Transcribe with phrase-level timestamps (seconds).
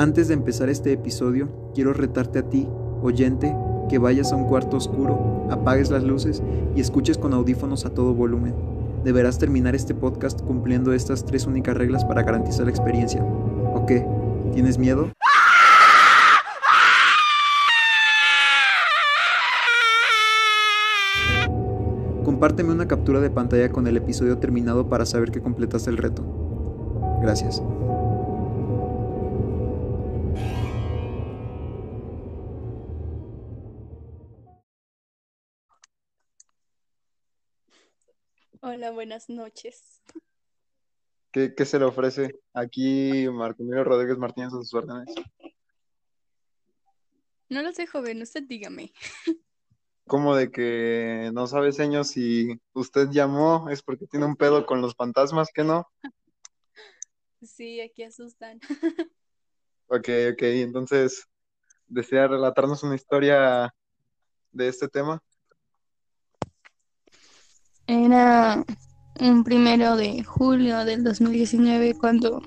[0.00, 2.66] Antes de empezar este episodio, quiero retarte a ti,
[3.02, 3.54] oyente,
[3.90, 6.42] que vayas a un cuarto oscuro, apagues las luces
[6.74, 8.54] y escuches con audífonos a todo volumen.
[9.04, 13.22] Deberás terminar este podcast cumpliendo estas tres únicas reglas para garantizar la experiencia.
[13.22, 14.06] ¿O qué?
[14.54, 15.12] ¿Tienes miedo?
[22.24, 26.24] Compárteme una captura de pantalla con el episodio terminado para saber que completaste el reto.
[27.20, 27.62] Gracias.
[38.90, 40.02] Hola, buenas noches.
[41.30, 42.40] ¿Qué, qué se le ofrece?
[42.52, 45.14] Aquí Marco Emilio Rodríguez Martínez a sus órdenes.
[47.48, 48.92] No lo sé, joven, usted dígame.
[50.08, 54.80] Como de que no sabe seños si usted llamó es porque tiene un pedo con
[54.80, 55.86] los fantasmas, ¿que no?
[57.42, 58.58] Sí, aquí asustan.
[59.86, 61.28] Ok, ok, entonces,
[61.86, 63.72] ¿desea relatarnos una historia
[64.50, 65.22] de este tema?
[67.90, 68.64] Era
[69.20, 72.40] un primero de julio del 2019 cuando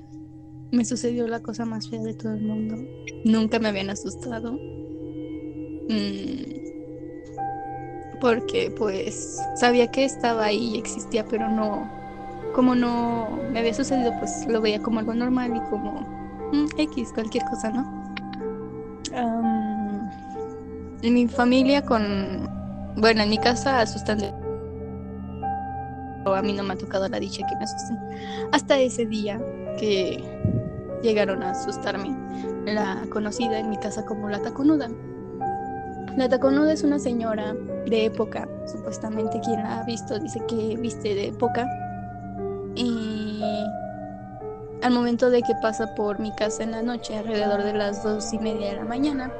[0.72, 2.78] me sucedió la cosa más fea de todo el mundo.
[3.26, 4.54] Nunca me habían asustado.
[5.90, 6.44] Mm,
[8.22, 11.92] porque pues sabía que estaba ahí y existía, pero no,
[12.56, 16.08] como no me había sucedido, pues lo veía como algo normal y como
[16.54, 18.02] mm, X, cualquier cosa, ¿no?
[21.02, 22.50] En mi familia con,
[22.96, 24.43] bueno, en mi casa asustan de
[26.26, 27.98] a mí no me ha tocado la dicha que me asusten.
[28.52, 29.42] Hasta ese día
[29.78, 30.24] que
[31.02, 32.16] llegaron a asustarme.
[32.66, 34.90] La conocida en mi casa como la taconuda.
[36.18, 41.14] La taconuda es una señora de época, supuestamente quien la ha visto dice que viste
[41.14, 41.68] de época.
[42.76, 43.42] Y
[44.82, 48.32] al momento de que pasa por mi casa en la noche, alrededor de las dos
[48.34, 49.32] y media de la mañana,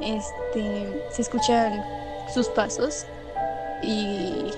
[0.00, 1.82] este, se escuchan
[2.32, 3.06] sus pasos
[3.82, 4.50] y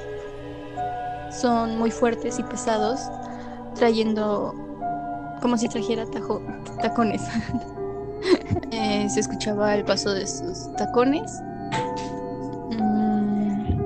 [1.30, 3.00] son muy fuertes y pesados,
[3.74, 4.54] trayendo
[5.40, 6.04] como si trajera
[6.80, 7.22] tacones.
[8.70, 11.40] Eh, se escuchaba el paso de sus tacones.
[12.70, 13.80] Mm,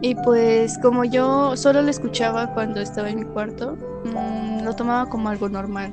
[0.00, 5.10] y pues como yo solo lo escuchaba cuando estaba en mi cuarto, mm, lo tomaba
[5.10, 5.92] como algo normal.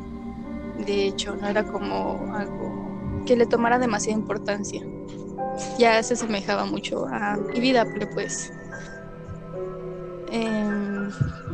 [0.86, 4.84] De hecho, no era como algo que le tomara demasiada importancia.
[5.80, 8.54] Ya se asemejaba mucho a mi vida, pero pues
[10.36, 11.10] em,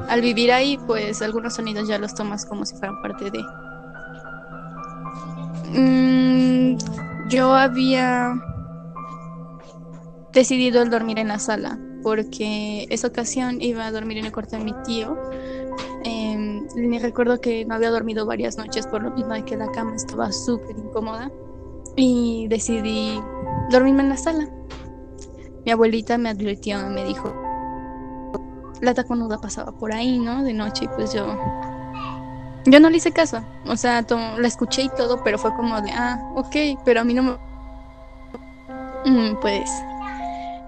[0.10, 3.44] al vivir ahí, pues algunos sonidos ya los tomas como si fueran parte de.
[5.74, 6.78] Mm,
[7.30, 8.34] yo había
[10.34, 14.64] decidido dormir en la sala, porque esa ocasión iba a dormir en el cuarto de
[14.64, 15.18] mi tío.
[16.04, 19.72] Em, y recuerdo que no había dormido varias noches por lo mismo de que la
[19.72, 21.32] cama estaba súper incómoda.
[21.96, 23.20] Y decidí
[23.70, 24.50] dormirme en la sala.
[25.66, 27.32] Mi abuelita me advirtió, me dijo,
[28.82, 30.44] la taconuda pasaba por ahí, ¿no?
[30.44, 31.38] De noche y pues yo...
[32.66, 34.06] Yo no le hice caso, o sea,
[34.38, 36.56] la escuché y todo, pero fue como de, ah, ok,
[36.86, 37.32] pero a mí no me...
[39.06, 39.72] Mm, pues...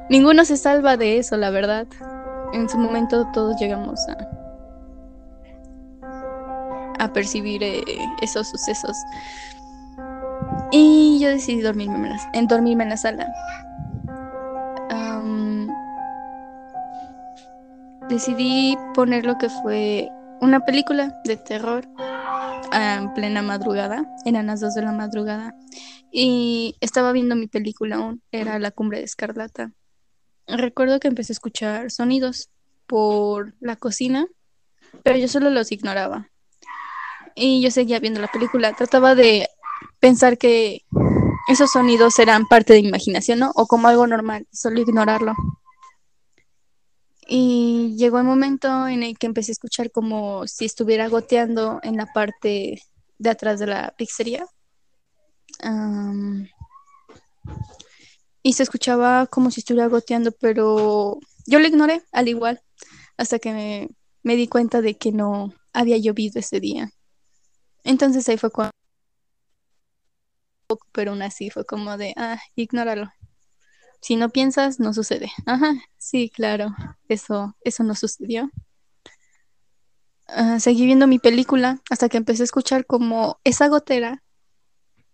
[0.10, 1.86] Ninguno se salva de eso, la verdad.
[2.52, 4.18] En su momento todos llegamos a...
[7.04, 7.84] a percibir eh,
[8.22, 8.98] esos sucesos.
[10.72, 13.32] Y yo decidí dormirme en dormirme en la sala.
[18.10, 20.10] Decidí poner lo que fue
[20.42, 25.56] una película de terror ah, en plena madrugada, eran las 2 de la madrugada,
[26.12, 29.72] y estaba viendo mi película aún, era La Cumbre de Escarlata.
[30.48, 32.50] Recuerdo que empecé a escuchar sonidos
[32.86, 34.28] por la cocina,
[35.04, 36.30] pero yo solo los ignoraba.
[37.36, 39.48] Y yo seguía viendo la película, trataba de
[40.00, 40.84] pensar que
[41.48, 43.52] esos sonidos eran parte de mi imaginación, ¿no?
[43.56, 45.34] O como algo normal, solo ignorarlo.
[47.36, 51.98] Y llegó el momento en el que empecé a escuchar como si estuviera goteando en
[51.98, 52.80] la parte
[53.18, 54.46] de atrás de la pizzería.
[55.64, 56.48] Am,
[58.44, 61.18] y se escuchaba como si estuviera goteando, pero
[61.48, 62.62] yo lo ignoré al igual,
[63.18, 63.90] hasta que me,
[64.22, 66.92] me di cuenta de que no había llovido ese día.
[67.84, 68.74] Entonces ahí fue cuando,
[70.92, 73.10] pero aún así fue como de, ah, ignóralo.
[74.04, 75.32] Si no piensas, no sucede.
[75.46, 76.76] Ajá, sí, claro,
[77.08, 78.52] eso, eso no sucedió.
[80.28, 84.22] Ah, seguí viendo mi película hasta que empecé a escuchar como esa gotera,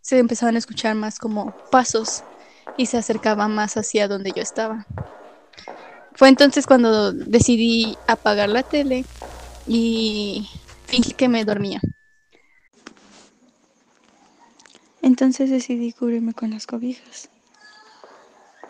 [0.02, 2.24] se empezaban a escuchar más como pasos
[2.78, 4.88] y se acercaba más hacia donde yo estaba.
[6.16, 9.06] Fue entonces cuando decidí apagar la tele
[9.68, 10.50] y
[10.88, 11.80] fingí que me dormía.
[15.04, 17.30] Entonces decidí cubrirme con las cobijas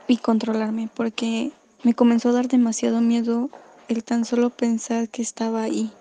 [0.09, 1.51] y controlarme porque
[1.83, 3.49] me comenzó a dar demasiado miedo
[3.87, 5.91] el tan solo pensar que estaba ahí,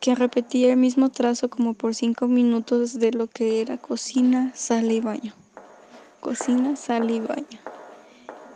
[0.00, 4.92] que repetía el mismo trazo como por cinco minutos de lo que era cocina, sala
[4.92, 5.32] y baño.
[6.20, 7.58] Cocina, sala y baño.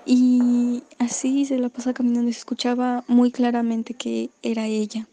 [0.04, 5.06] Y así se la pasaba caminando y se escuchaba muy claramente que era ella.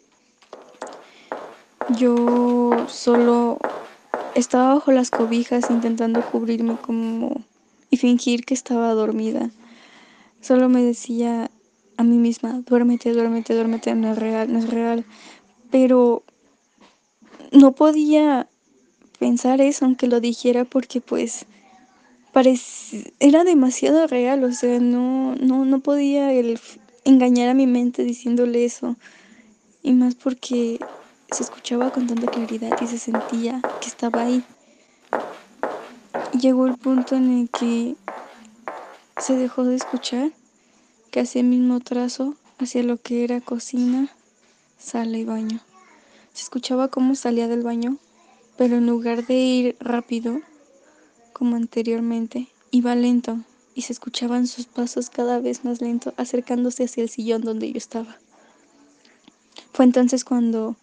[1.97, 3.57] Yo solo
[4.35, 7.41] estaba bajo las cobijas intentando cubrirme como
[7.94, 9.51] y fingir que estaba dormida.
[10.42, 11.51] Solo me decía
[11.95, 15.06] a mí misma, duérmete, duérmete, duérmete, no es real, no es real.
[15.69, 16.24] Pero
[17.51, 18.48] no podía
[19.19, 21.45] pensar eso aunque lo dijera porque pues
[23.19, 26.60] era demasiado real, o sea, no, no, no podía el
[27.06, 28.95] engañar a mi mente diciéndole eso.
[29.84, 30.80] Y más porque
[31.30, 34.44] se escuchaba con tanta claridad y se sentía que estaba ahí.
[36.39, 37.95] Llegó el punto en el que
[39.18, 40.31] se dejó de escuchar,
[41.12, 44.10] que hacía el mismo trazo hacia lo que era cocina,
[44.77, 45.60] sala y baño.
[46.33, 47.98] Se escuchaba cómo salía del baño,
[48.57, 50.39] pero en lugar de ir rápido,
[51.33, 53.38] como anteriormente, iba lento
[53.75, 57.77] y se escuchaban sus pasos cada vez más lento acercándose hacia el sillón donde yo
[57.77, 58.18] estaba.
[59.71, 60.75] Fue entonces cuando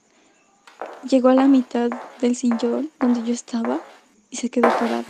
[1.08, 1.90] Llegó a la mitad
[2.20, 3.80] del sillón donde yo estaba
[4.30, 5.04] y se quedó parado.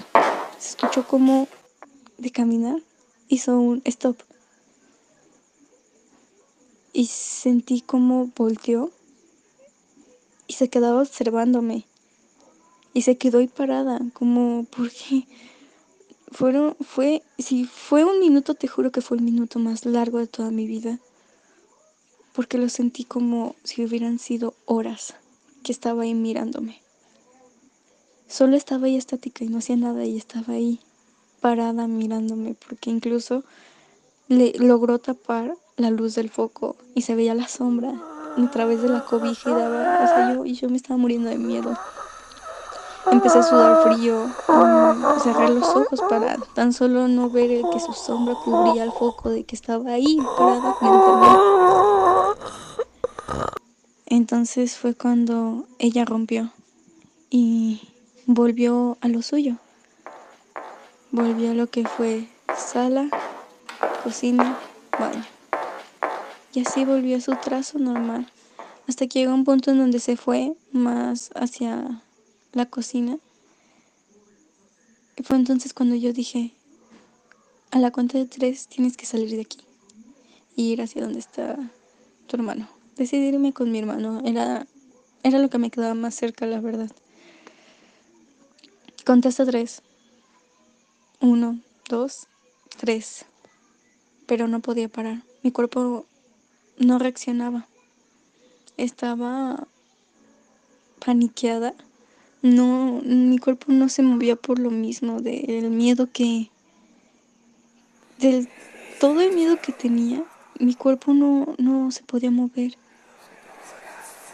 [0.59, 1.49] Se escuchó como
[2.19, 2.81] de caminar
[3.31, 4.19] hizo un stop.
[6.93, 8.91] Y sentí como volteó
[10.47, 11.87] y se quedaba observándome.
[12.93, 15.29] Y se quedó ahí parada, como porque
[16.33, 20.27] fueron fue si fue un minuto, te juro que fue el minuto más largo de
[20.27, 20.99] toda mi vida.
[22.33, 25.15] Porque lo sentí como si hubieran sido horas
[25.63, 26.83] que estaba ahí mirándome.
[28.31, 30.79] Solo estaba ahí estática y no hacía nada y estaba ahí
[31.41, 33.43] parada mirándome porque incluso
[34.29, 37.93] le logró tapar la luz del foco y se veía la sombra
[38.37, 41.39] a través de la cobija y daba, o sea, yo, yo me estaba muriendo de
[41.39, 41.77] miedo.
[43.11, 47.93] Empecé a sudar frío, a cerrar los ojos para tan solo no ver que su
[47.93, 51.27] sombra cubría el foco de que estaba ahí parada frente a mí.
[54.07, 56.53] Entonces fue cuando ella rompió
[57.29, 57.90] y
[58.35, 59.57] volvió a lo suyo.
[61.11, 63.09] Volvió a lo que fue sala,
[64.03, 64.59] cocina,
[64.99, 65.25] baño.
[66.53, 68.31] Y así volvió a su trazo normal.
[68.89, 72.03] Hasta que llegó un punto en donde se fue más hacia
[72.53, 73.19] la cocina.
[75.17, 76.53] Y fue entonces cuando yo dije,
[77.71, 79.61] a la cuenta de tres tienes que salir de aquí
[80.57, 81.57] y ir hacia donde está
[82.27, 82.69] tu hermano
[83.01, 84.21] decidirme con mi hermano.
[84.25, 84.67] Era,
[85.23, 86.91] era lo que me quedaba más cerca, la verdad.
[89.05, 89.83] Contesta tres.
[91.21, 91.59] Uno,
[91.89, 92.27] dos,
[92.79, 93.25] tres.
[94.27, 95.23] Pero no podía parar.
[95.43, 96.07] Mi cuerpo
[96.79, 97.67] no reaccionaba.
[98.77, 99.67] Estaba
[101.05, 101.75] paniqueada.
[102.43, 106.49] No, mi cuerpo no se movía por lo mismo, del miedo que,
[108.19, 108.49] del
[108.99, 110.25] todo el miedo que tenía,
[110.59, 112.77] mi cuerpo no, no se podía mover.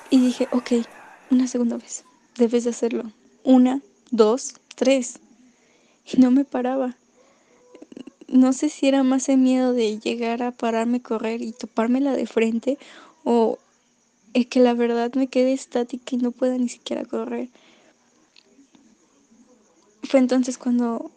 [0.09, 0.87] Y dije, ok,
[1.31, 2.05] una segunda vez,
[2.37, 3.11] debes de hacerlo.
[3.43, 5.19] Una, dos, tres.
[6.05, 6.97] Y no me paraba.
[8.29, 12.27] No sé si era más el miedo de llegar a pararme, correr y topármela de
[12.27, 12.79] frente
[13.25, 13.59] o
[14.35, 17.49] es que la verdad me quedé estática y no pueda ni siquiera correr.
[20.03, 21.11] Fue entonces cuando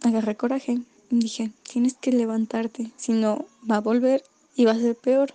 [0.00, 0.80] agarré coraje
[1.10, 4.24] y dije, tienes que levantarte, si no va a volver
[4.56, 5.34] y va a ser peor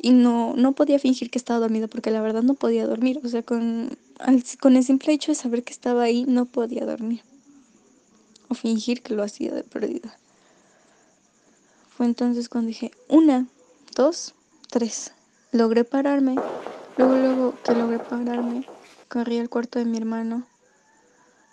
[0.00, 3.20] y no, no podía fingir que estaba dormida porque la verdad no podía dormir.
[3.24, 3.98] O sea, con,
[4.60, 7.22] con el simple hecho de saber que estaba ahí, no podía dormir.
[8.48, 10.16] O fingir que lo hacía de perdida.
[11.96, 13.46] Fue entonces cuando dije, una,
[13.96, 14.34] dos,
[14.70, 15.12] tres.
[15.50, 16.36] Logré pararme.
[16.96, 18.66] Luego, luego que logré pararme,
[19.08, 20.44] corrí al cuarto de mi hermano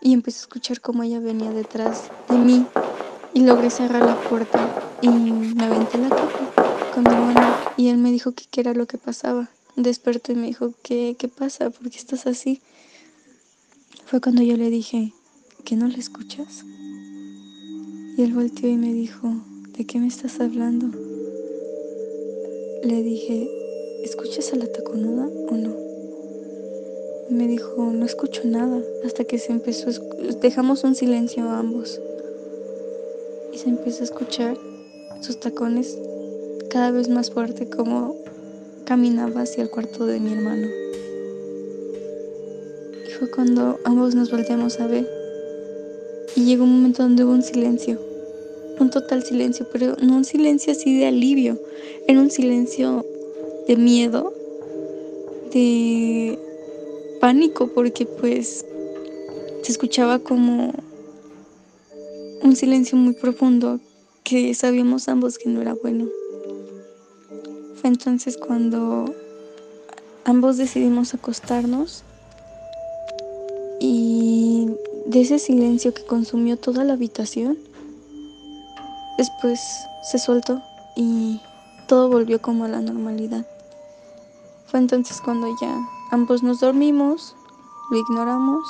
[0.02, 2.66] y empecé a escuchar cómo ella venía detrás de mí.
[3.34, 4.60] Y logré cerrar la puerta
[5.02, 6.30] y me aventé la cama
[6.94, 9.50] con mi hermano y él me dijo que qué era lo que pasaba.
[9.76, 11.70] Despertó y me dijo, ¿qué, qué pasa?
[11.70, 12.62] ¿Por qué estás así?
[14.06, 15.14] Fue cuando yo le dije,
[15.64, 16.64] ¿que no le escuchas?
[18.18, 19.34] Y él volteó y me dijo,
[19.78, 20.88] ¿de qué me estás hablando?
[22.84, 23.50] Le dije,
[24.04, 25.86] ¿escuchas a la taconuda o no?
[27.30, 29.90] me dijo, no escucho nada, hasta que se empezó,
[30.42, 32.00] dejamos un silencio a ambos.
[33.52, 34.58] Y se empezó a escuchar
[35.22, 35.98] sus tacones
[36.76, 38.18] cada vez más fuerte como
[38.84, 40.68] caminaba hacia el cuarto de mi hermano.
[43.08, 45.10] Y fue cuando ambos nos volteamos a ver.
[46.36, 47.98] Y llegó un momento donde hubo un silencio.
[48.78, 51.58] Un total silencio, pero no un silencio así de alivio.
[52.10, 53.06] Era un silencio
[53.70, 54.34] de miedo,
[55.54, 56.38] de
[57.22, 58.66] pánico, porque pues
[59.62, 60.74] se escuchaba como
[62.44, 63.80] un silencio muy profundo
[64.26, 66.10] que sabíamos ambos que no era bueno.
[67.86, 69.14] Entonces cuando
[70.24, 72.04] ambos decidimos acostarnos
[73.80, 74.72] y
[75.06, 77.60] de ese silencio que consumió toda la habitación,
[79.20, 79.60] después
[80.02, 80.64] se soltó
[80.96, 81.40] y
[81.88, 83.46] todo volvió como a la normalidad.
[84.66, 85.78] Fue entonces cuando ya
[86.10, 87.36] ambos nos dormimos,
[87.92, 88.68] lo ignoramos,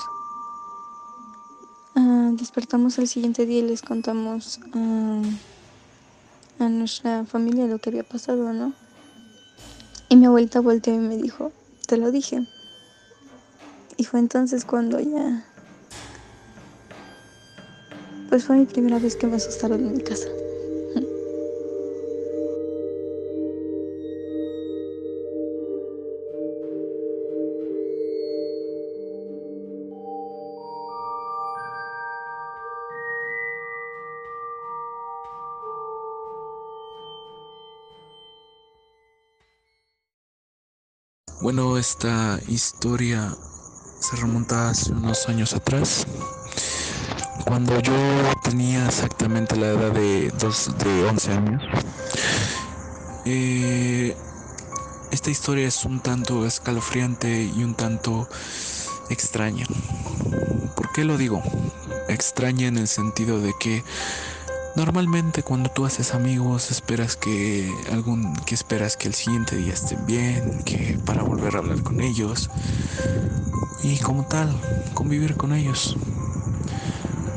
[1.95, 5.21] ah, despertamos el siguiente día y les contamos ah,
[6.59, 8.73] a nuestra familia lo que había pasado, ¿no?
[10.09, 11.51] Y mi abuelita volteó y me dijo,
[11.87, 12.45] te lo dije.
[13.97, 15.45] Y fue entonces cuando ya...
[18.29, 20.27] Pues fue mi primera vez que me asustaron en mi casa.
[42.05, 43.35] Esta historia
[43.99, 46.05] se remonta hace unos años atrás,
[47.47, 47.93] cuando yo
[48.43, 51.63] tenía exactamente la edad de, dos, de 11 años.
[53.25, 54.15] Eh,
[55.09, 58.29] esta historia es un tanto escalofriante y un tanto
[59.09, 59.65] extraña.
[60.75, 61.41] ¿Por qué lo digo?
[62.07, 63.83] Extraña en el sentido de que
[64.75, 70.05] Normalmente cuando tú haces amigos esperas que algún que esperas que el siguiente día estén
[70.05, 72.49] bien, que para volver a hablar con ellos
[73.83, 74.53] y como tal
[74.93, 75.95] convivir con ellos.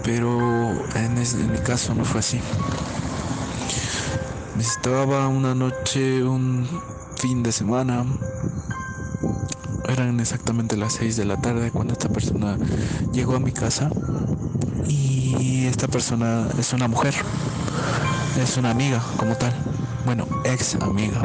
[0.02, 2.40] Pero en, en mi caso no fue así.
[4.58, 6.66] Estaba una noche, un
[7.14, 8.04] fin de semana.
[9.88, 12.58] Eran exactamente las 6 de la tarde cuando esta persona
[13.12, 13.90] llegó a mi casa
[15.38, 17.14] y esta persona es una mujer,
[18.40, 19.52] es una amiga como tal,
[20.04, 21.20] bueno, ex amiga.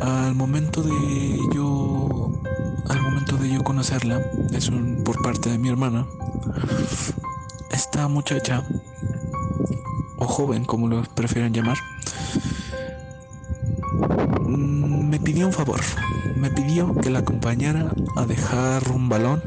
[0.00, 2.32] Al momento de yo,
[2.88, 4.20] al momento de yo conocerla,
[4.52, 6.06] es un, por parte de mi hermana,
[7.70, 8.64] esta muchacha
[10.18, 11.76] o joven, como lo prefieren llamar,
[14.40, 15.80] mm, me pidió un favor
[16.42, 19.40] me pidió que la acompañara a dejar un balón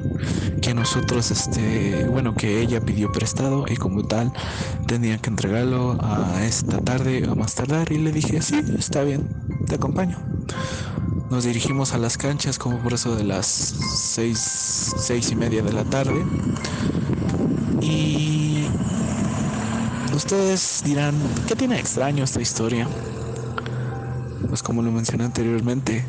[0.85, 4.31] nosotros, este, bueno, que ella pidió prestado y como tal
[4.85, 9.27] tenía que entregarlo a esta tarde o más tardar y le dije, sí, está bien,
[9.67, 10.19] te acompaño.
[11.31, 15.73] Nos dirigimos a las canchas como por eso de las seis, seis y media de
[15.73, 16.23] la tarde.
[17.81, 18.67] Y
[20.13, 21.15] ustedes dirán,
[21.47, 22.87] ¿qué tiene extraño esta historia?
[24.49, 26.05] Pues como lo mencioné anteriormente,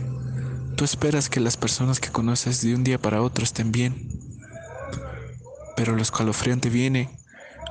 [0.76, 4.15] Tú esperas que las personas que conoces de un día para otro estén bien,
[5.76, 7.10] pero lo escalofriante viene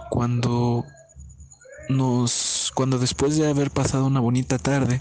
[0.10, 0.86] cuando
[1.90, 5.00] nos, cuando después de haber pasado una bonita tarde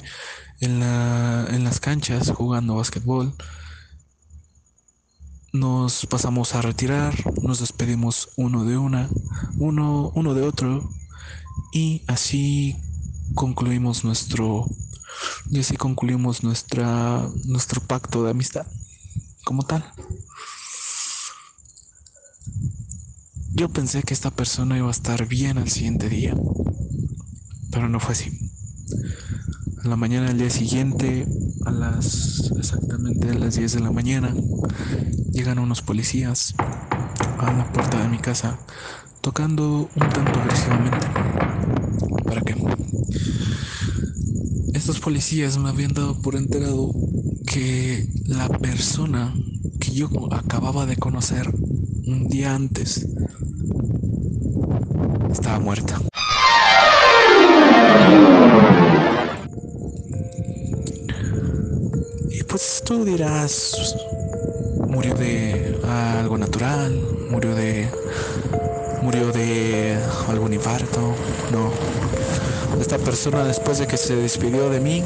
[0.60, 3.34] en, la, en las canchas jugando básquetbol,
[5.52, 9.08] nos pasamos a retirar, nos despedimos uno de una,
[9.58, 10.90] uno, uno de otro,
[11.72, 12.76] y así
[13.34, 14.66] concluimos nuestro
[15.50, 18.66] y así concluimos nuestra, nuestro pacto de amistad
[19.44, 19.84] como tal.
[23.56, 26.34] Yo pensé que esta persona iba a estar bien al siguiente día,
[27.70, 28.50] pero no fue así.
[29.84, 31.24] En la mañana del día siguiente,
[31.64, 34.34] a las exactamente a las 10 de la mañana,
[35.30, 36.54] llegan unos policías
[37.38, 38.58] a la puerta de mi casa
[39.20, 41.06] tocando un tanto agresivamente.
[42.24, 42.56] ¿Para qué?
[44.72, 46.90] Estos policías me habían dado por enterado
[47.46, 49.32] que la persona
[49.78, 51.54] que yo acababa de conocer
[52.06, 53.06] un día antes
[55.32, 56.00] estaba muerta.
[62.30, 63.94] Y pues tú dirás,
[64.88, 67.88] murió de algo natural, murió de
[69.02, 71.14] murió de algún infarto,
[71.52, 71.70] no
[72.80, 75.02] esta persona después de que se despidió de mí,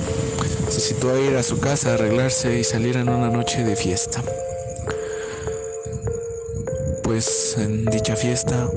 [0.69, 3.76] se situó a ir a su casa a arreglarse y salir en una noche de
[3.76, 4.23] fiesta.
[7.09, 8.69] Pues en dicha fiesta,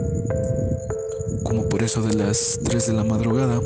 [1.44, 3.60] como por eso de las 3 de la madrugada,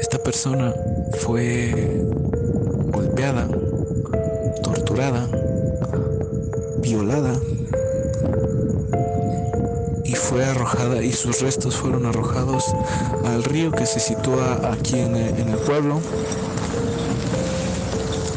[0.00, 0.72] esta persona
[1.18, 2.04] fue
[2.92, 3.48] golpeada,
[4.62, 5.28] torturada,
[6.82, 7.32] violada
[10.04, 12.66] y fue arrojada y sus restos fueron arrojados
[13.24, 16.00] al río que se sitúa aquí en en el pueblo.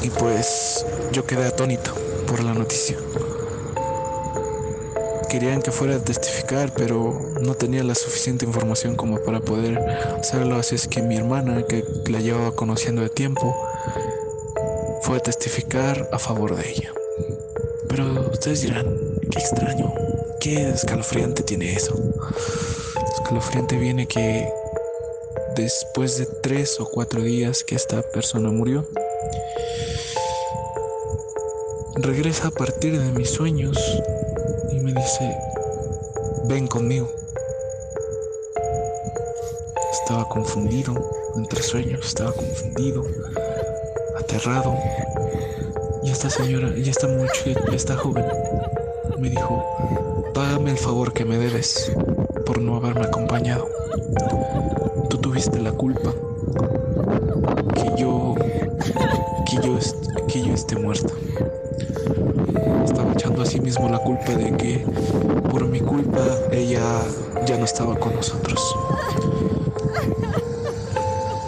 [0.01, 1.93] Y pues yo quedé atónito
[2.25, 2.97] por la noticia
[5.39, 9.77] querían que fuera a testificar, pero no tenía la suficiente información como para poder
[10.19, 10.55] hacerlo.
[10.55, 13.55] Así es que mi hermana, que la llevaba conociendo de tiempo,
[15.03, 16.91] fue a testificar a favor de ella.
[17.87, 18.87] Pero ustedes dirán,
[19.29, 19.93] qué extraño,
[20.39, 21.93] qué escalofriante tiene eso.
[23.13, 24.51] Escalofriante viene que
[25.55, 28.89] después de tres o cuatro días que esta persona murió,
[31.93, 33.77] regresa a partir de mis sueños
[36.47, 37.07] ven conmigo.
[39.93, 40.93] Estaba confundido,
[41.37, 43.05] entre sueños, estaba confundido,
[44.19, 44.75] aterrado.
[46.03, 48.25] Y esta señora, y esta muchacha, esta joven,
[49.17, 49.63] me dijo,
[50.33, 51.91] págame el favor que me debes
[52.45, 53.67] por no haberme acompañado.
[55.09, 56.13] Tú tuviste la culpa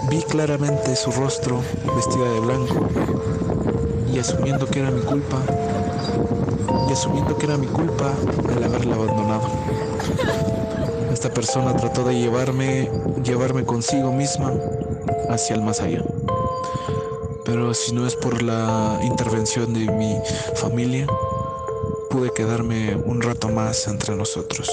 [0.10, 1.62] Vi claramente su rostro
[1.96, 2.88] vestida de blanco
[4.12, 5.38] y asumiendo que era mi culpa,
[6.90, 8.12] y asumiendo que era mi culpa
[8.56, 9.48] el haberla abandonado.
[11.14, 12.90] Esta persona trató de llevarme,
[13.24, 14.52] llevarme consigo misma
[15.30, 16.04] hacia el más allá.
[17.46, 20.18] Pero si no es por la intervención de mi
[20.56, 21.06] familia,
[22.10, 24.70] pude quedarme un rato más entre nosotros.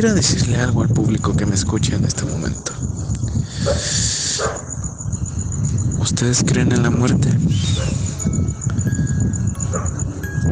[0.00, 2.72] Quisiera decirle algo al público que me escucha en este momento.
[5.98, 7.28] ¿Ustedes creen en la muerte?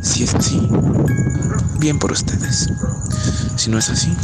[0.02, 0.61] Si es así,
[1.78, 2.68] bien por ustedes.
[3.56, 4.14] Si no es así,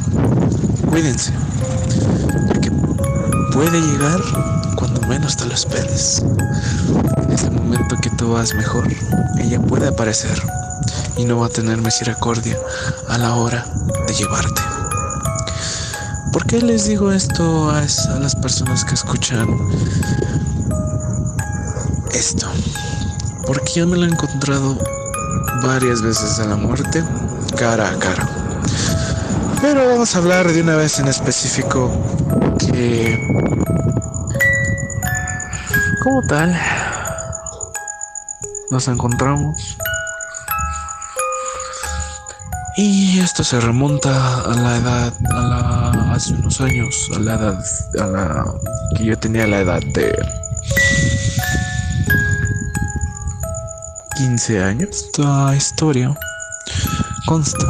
[0.91, 1.33] cuídense,
[2.49, 2.71] porque
[3.51, 4.21] puede llegar
[4.77, 6.23] cuando menos te lo esperes.
[7.23, 8.87] En ese momento que tú vas mejor,
[9.39, 10.39] ella puede aparecer
[11.17, 12.59] y no va a tener misericordia
[13.09, 13.65] a la hora
[14.07, 14.74] de llevarte.
[16.55, 19.49] ¿Por qué les digo esto a, a las personas que escuchan
[22.13, 22.47] esto.
[23.45, 24.79] Porque yo me lo he encontrado
[25.65, 27.03] varias veces a la muerte,
[27.59, 28.29] cara a cara.
[29.63, 31.91] Pero vamos a hablar de una vez en específico
[32.61, 33.19] que...
[36.05, 36.57] Como tal,
[38.71, 39.77] nos encontramos.
[42.77, 45.74] Y esto se remonta a la edad, a la,
[46.15, 47.65] hace unos años, a la edad,
[48.01, 48.55] a la
[48.97, 50.17] que yo tenía la edad de
[54.17, 54.91] 15 años.
[54.91, 56.17] Esta historia
[57.27, 57.67] consta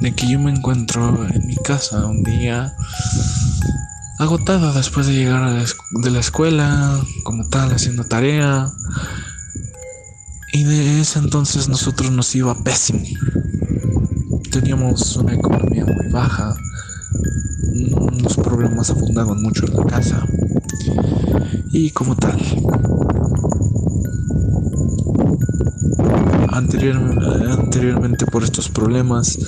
[0.00, 2.74] de que yo me encuentro en mi casa un día
[4.18, 8.72] agotado después de llegar de la escuela, como tal, haciendo tarea.
[10.52, 13.04] Y de ese entonces nosotros nos iba pésimo.
[14.50, 16.56] Teníamos una economía muy baja.
[18.22, 20.26] Los problemas abundaban mucho en la casa.
[21.72, 22.38] Y como tal,
[26.52, 29.38] anteriormente por estos problemas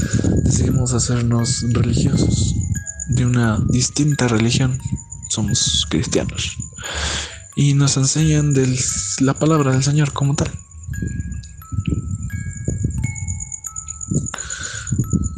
[0.45, 2.55] decidimos hacernos religiosos
[3.09, 4.79] de una distinta religión.
[5.31, 6.57] Somos cristianos.
[7.57, 8.79] Y nos enseñan de
[9.21, 10.51] la palabra del Señor como tal.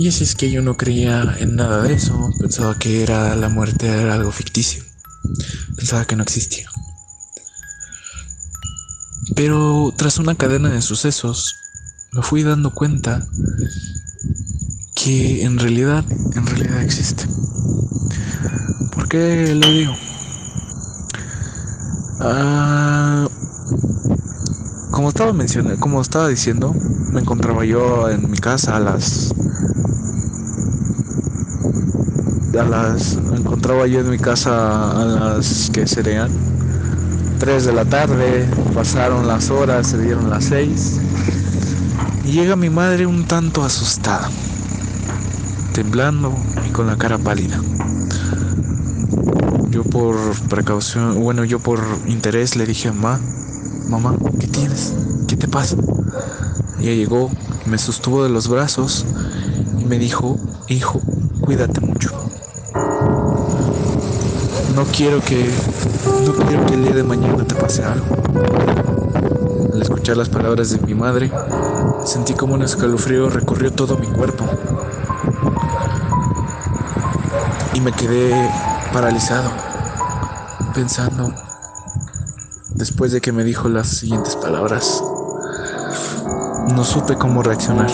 [0.01, 2.31] Y así es que yo no creía en nada de eso.
[2.41, 4.83] Pensaba que era la muerte era algo ficticio.
[5.77, 6.67] Pensaba que no existía.
[9.37, 11.55] Pero tras una cadena de sucesos,
[12.13, 13.27] me fui dando cuenta
[14.95, 16.03] que en realidad,
[16.35, 17.27] en realidad existe.
[18.95, 19.93] ¿Por qué lo digo?
[22.21, 23.29] Ah,
[24.93, 26.75] como estaba mencionando, como estaba diciendo,
[27.13, 29.35] me encontraba yo en mi casa a las
[32.65, 36.31] las encontraba yo en mi casa a las que serían
[37.39, 41.01] 3 de la tarde, pasaron las horas, se dieron las 6
[42.25, 44.29] y llega mi madre un tanto asustada,
[45.73, 46.35] temblando
[46.69, 47.61] y con la cara pálida.
[49.71, 50.17] Yo por
[50.49, 53.21] precaución, bueno, yo por interés le dije, mamá,
[53.89, 54.95] mamá, ¿qué tienes?
[55.27, 55.77] ¿Qué te pasa?
[56.79, 57.31] Ella llegó,
[57.67, 59.07] me sostuvo de los brazos
[59.79, 61.01] y me dijo, hijo,
[61.41, 61.90] cuídate.
[64.75, 65.51] No quiero que,
[66.25, 68.07] no quiero que el día de mañana te pase algo.
[69.75, 71.31] Al escuchar las palabras de mi madre,
[72.05, 74.45] sentí como un escalofrío recorrió todo mi cuerpo.
[77.75, 78.33] Y me quedé
[78.93, 79.51] paralizado,
[80.73, 81.33] pensando,
[82.71, 85.03] después de que me dijo las siguientes palabras,
[86.75, 87.91] no supe cómo reaccionar.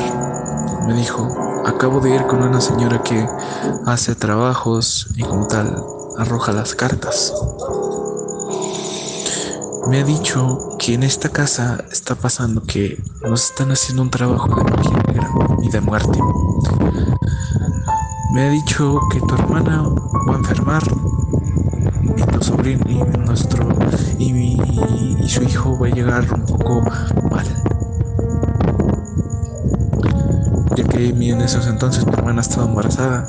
[0.87, 3.27] Me dijo, acabo de ir con una señora que
[3.87, 7.33] hace trabajos y como tal arroja las cartas.
[9.89, 14.49] Me ha dicho que en esta casa está pasando que nos están haciendo un trabajo
[14.49, 15.31] de magia negra
[15.63, 16.19] y de muerte.
[18.33, 19.85] Me ha dicho que tu hermana
[20.29, 20.83] va a enfermar
[22.17, 23.69] y tu sobrino y nuestro
[24.19, 24.59] y,
[25.23, 26.83] y su hijo va a llegar un poco
[27.31, 27.47] mal.
[30.75, 33.29] Ya que en esos entonces mi hermana estaba embarazada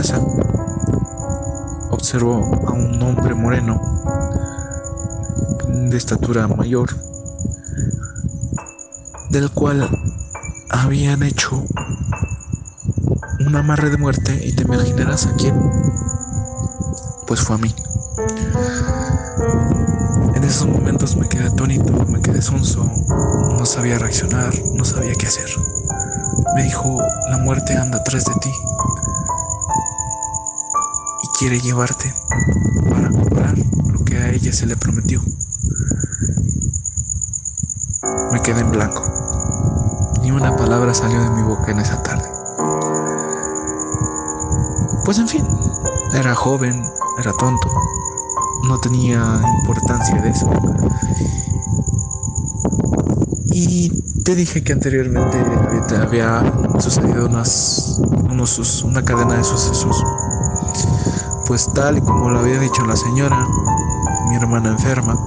[0.00, 0.18] casa
[1.90, 2.36] observó
[2.66, 3.78] a un hombre moreno
[5.68, 6.88] de estatura mayor,
[9.28, 9.90] del cual
[10.70, 11.62] habían hecho
[13.40, 15.54] un amarre de muerte y te imaginarás a quién.
[17.26, 17.74] Pues fue a mí.
[20.34, 22.90] En esos momentos me quedé atónito, me quedé sonso,
[23.58, 25.50] no sabía reaccionar, no sabía qué hacer.
[26.54, 28.50] Me dijo, la muerte anda atrás de ti
[31.40, 32.14] quiere llevarte
[32.90, 33.54] para cobrar
[33.90, 35.22] lo que a ella se le prometió.
[38.30, 39.02] Me quedé en blanco.
[40.20, 42.28] Ni una palabra salió de mi boca en esa tarde.
[45.06, 45.46] Pues en fin,
[46.12, 46.84] era joven,
[47.18, 47.70] era tonto,
[48.64, 50.50] no tenía importancia de eso.
[53.46, 53.88] Y
[54.24, 55.38] te dije que anteriormente
[55.96, 56.42] había
[56.80, 57.98] sucedido unas,
[58.30, 60.04] unos, una cadena de sucesos.
[61.50, 63.44] Pues tal y como lo había dicho la señora,
[64.28, 65.18] mi hermana enferma,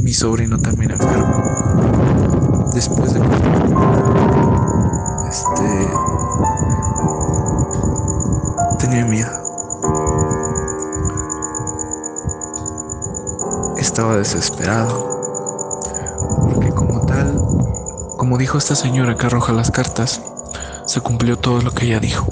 [0.00, 1.36] mi sobrino también enfermo.
[2.74, 3.20] Después de
[5.30, 5.88] este
[8.80, 9.30] tenía miedo.
[13.76, 15.06] Estaba desesperado.
[16.52, 17.40] Porque como tal,
[18.16, 20.20] como dijo esta señora que arroja las cartas,
[20.86, 22.31] se cumplió todo lo que ella dijo.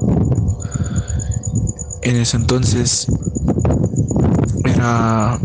[2.03, 3.07] En ese entonces
[4.65, 5.39] era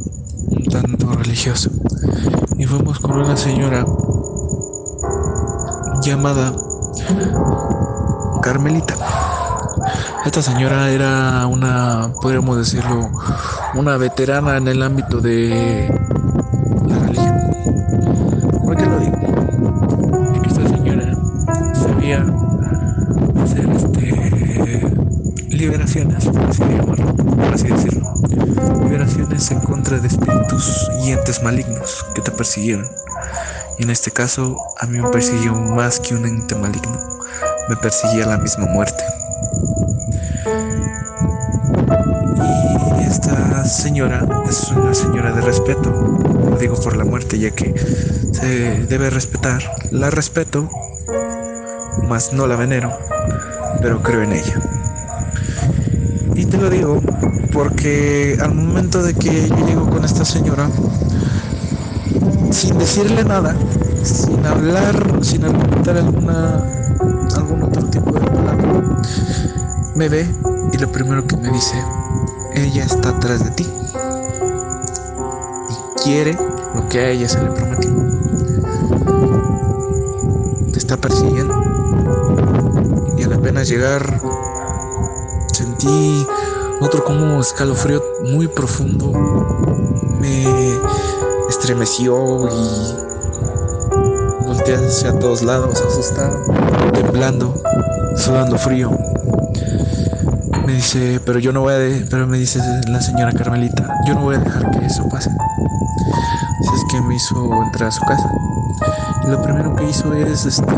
[0.48, 1.70] un tanto religioso.
[2.58, 3.86] Y fuimos con una señora
[6.02, 6.54] llamada
[8.42, 8.96] Carmelita.
[10.26, 13.12] Esta señora era una, podríamos decirlo,
[13.76, 16.05] una veterana en el ámbito de
[32.66, 37.00] Y en este caso, a mí me persiguió más que un ente maligno.
[37.70, 39.04] Me persiguía la misma muerte.
[43.00, 45.92] Y esta señora es una señora de respeto.
[46.50, 47.76] Lo digo por la muerte, ya que
[48.32, 48.48] se
[48.88, 49.62] debe respetar.
[49.92, 50.68] La respeto,
[52.08, 52.98] mas no la venero,
[53.80, 54.60] pero creo en ella.
[56.34, 57.00] Y te lo digo
[57.54, 60.68] porque al momento de que yo llego con esta señora,
[62.56, 63.54] sin decirle nada,
[64.02, 66.64] sin hablar, sin argumentar alguna,
[67.36, 69.02] algún otro tipo de palabra,
[69.94, 70.26] me ve
[70.72, 71.76] y lo primero que me dice,
[72.54, 73.68] ella está atrás de ti
[75.70, 76.38] y quiere
[76.74, 77.92] lo que a ella se le prometió.
[80.72, 81.54] Te está persiguiendo.
[83.18, 84.22] Y al apenas llegar,
[85.52, 86.26] sentí
[86.80, 89.12] otro como escalofrío muy profundo.
[90.22, 90.46] Me
[91.66, 92.94] estremeció y
[94.46, 96.44] volteé hacia todos lados, asustado,
[96.94, 97.56] temblando,
[98.18, 98.92] sudando frío.
[100.68, 104.14] Me dice, pero yo no voy a, de pero me dice la señora Carmelita, yo
[104.14, 105.32] no voy a dejar que eso pase.
[105.32, 108.32] Así es que me hizo entrar a su casa.
[109.28, 110.72] Lo primero que hizo es este,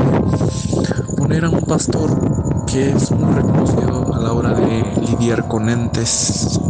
[1.18, 6.62] poner a un pastor que es muy reconocido a la hora de lidiar con entes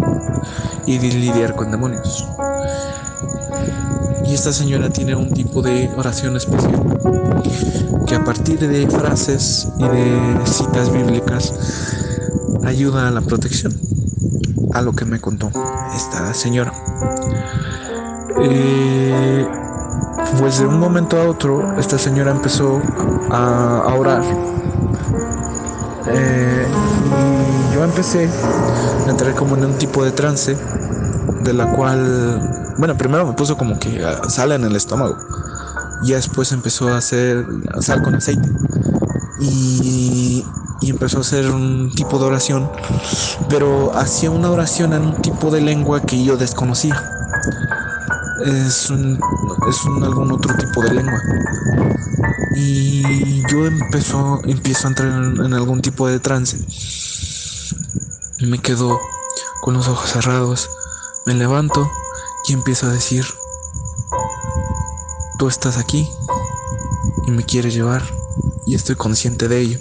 [0.88, 2.28] y de lidiar con demonios.
[4.28, 6.84] Y esta señora tiene un tipo de oración especial
[8.06, 11.54] que a partir de frases y de citas bíblicas
[12.66, 13.74] ayuda a la protección.
[14.74, 15.50] a lo que me contó
[15.96, 16.72] esta señora.
[18.42, 19.48] Eh,
[20.40, 22.82] pues de un momento a otro, esta señora empezó
[23.32, 24.22] a, orar.
[26.08, 26.68] Eh,
[27.72, 28.30] y yo empecé
[29.08, 30.56] a entrar como en un tipo de trance,
[31.44, 35.18] de la cual, bueno, primero me puso como que sal en el estómago.
[36.04, 37.46] Y después empezó a hacer
[37.82, 38.50] sal con aceite.
[39.40, 40.46] Y,
[40.82, 42.70] y empezó a hacer un tipo de oración,
[43.50, 46.96] pero hacía una oración en un tipo de lengua que yo desconocía
[48.46, 49.20] es un,
[49.70, 51.22] es un, algún otro tipo de lengua.
[52.56, 56.58] Y yo empezó, empiezo a entrar en, algún tipo de trance.
[58.40, 59.00] Y me quedo
[59.62, 60.70] con los ojos cerrados.
[61.26, 61.90] Me levanto
[62.48, 63.26] y empiezo a decir,
[65.38, 66.10] tú estás aquí
[67.26, 68.04] y me quieres llevar
[68.66, 69.80] y estoy consciente de ello.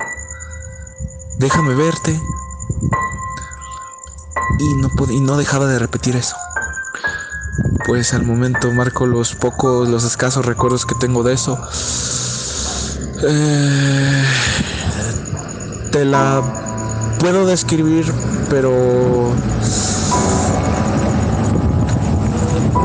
[1.38, 2.20] Déjame verte.
[4.58, 6.36] Y no, y no dejaba de repetir eso
[7.86, 11.56] pues al momento marco los pocos, los escasos recuerdos que tengo de eso.
[13.22, 14.24] Eh,
[15.92, 16.42] te la
[17.20, 18.12] puedo describir,
[18.50, 19.32] pero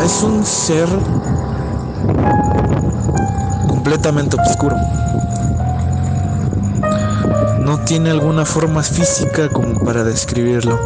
[0.04, 0.88] es un ser
[3.68, 4.76] completamente oscuro.
[7.60, 10.80] No tiene alguna forma física como para describirlo.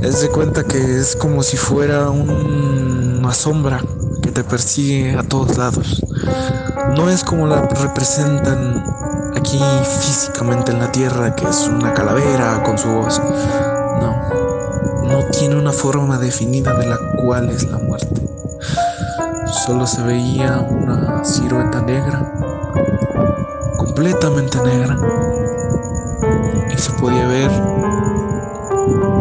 [0.00, 3.80] Es de cuenta que es como si fuera una sombra
[4.22, 6.02] que te persigue a todos lados.
[6.96, 8.84] No es como la representan
[9.36, 9.60] aquí
[10.00, 13.20] físicamente en la tierra, que es una calavera con su voz.
[14.00, 18.20] No, no tiene una forma definida de la cual es la muerte.
[19.64, 22.32] Solo se veía una silueta negra,
[23.76, 24.96] completamente negra,
[26.68, 27.50] y se podía ver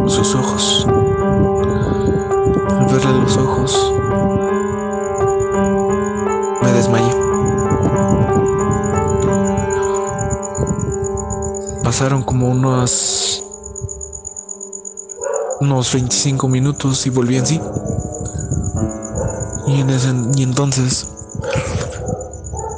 [0.07, 0.87] sus ojos.
[2.69, 3.93] Al verle los ojos,
[6.63, 7.15] me desmayé.
[11.83, 13.43] Pasaron como unos
[15.61, 17.61] unos 25 minutos y volví en sí.
[19.81, 21.07] Y, entonces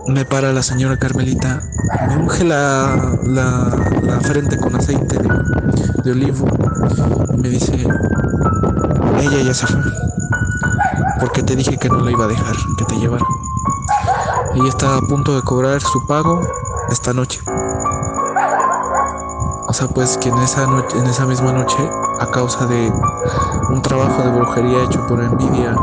[0.07, 1.61] me para la señora Carmelita,
[2.07, 5.17] me unge la, la, frente con aceite
[6.01, 6.47] de, olivo
[7.33, 7.73] y me dice,
[9.19, 9.81] ella ya se fue,
[11.19, 13.25] porque te dije que no la iba a dejar, que te llevara.
[14.55, 16.39] Ella está a punto de cobrar su pago
[16.89, 17.41] esta noche.
[19.67, 21.77] O sea, pues que en esa, noche, en esa misma noche,
[22.21, 22.93] a causa de
[23.69, 25.75] un trabajo de brujería hecho por envidia,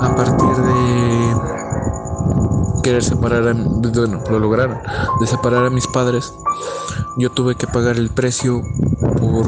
[0.00, 1.36] a partir de
[2.82, 4.78] querer separar, a, bueno, lo lograron,
[5.20, 6.32] de separar a mis padres,
[7.16, 8.62] yo tuve que pagar el precio
[9.20, 9.46] por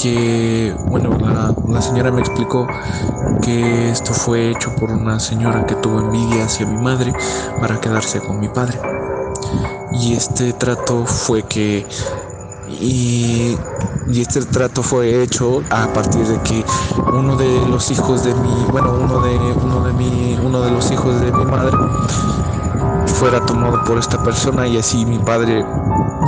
[0.00, 2.66] que, bueno, la, la, señora me explicó
[3.40, 7.12] que esto fue hecho por una señora que tuvo envidia hacia mi madre
[7.60, 8.80] para quedarse con mi padre.
[9.92, 11.86] Y este trato fue que
[12.82, 13.56] y,
[14.12, 16.64] este trato fue hecho a partir de que
[17.12, 20.90] uno de los hijos de mi, bueno, uno de, uno de mi, uno de los
[20.90, 21.76] hijos de mi madre
[23.06, 25.64] fuera tomado por esta persona y así mi padre,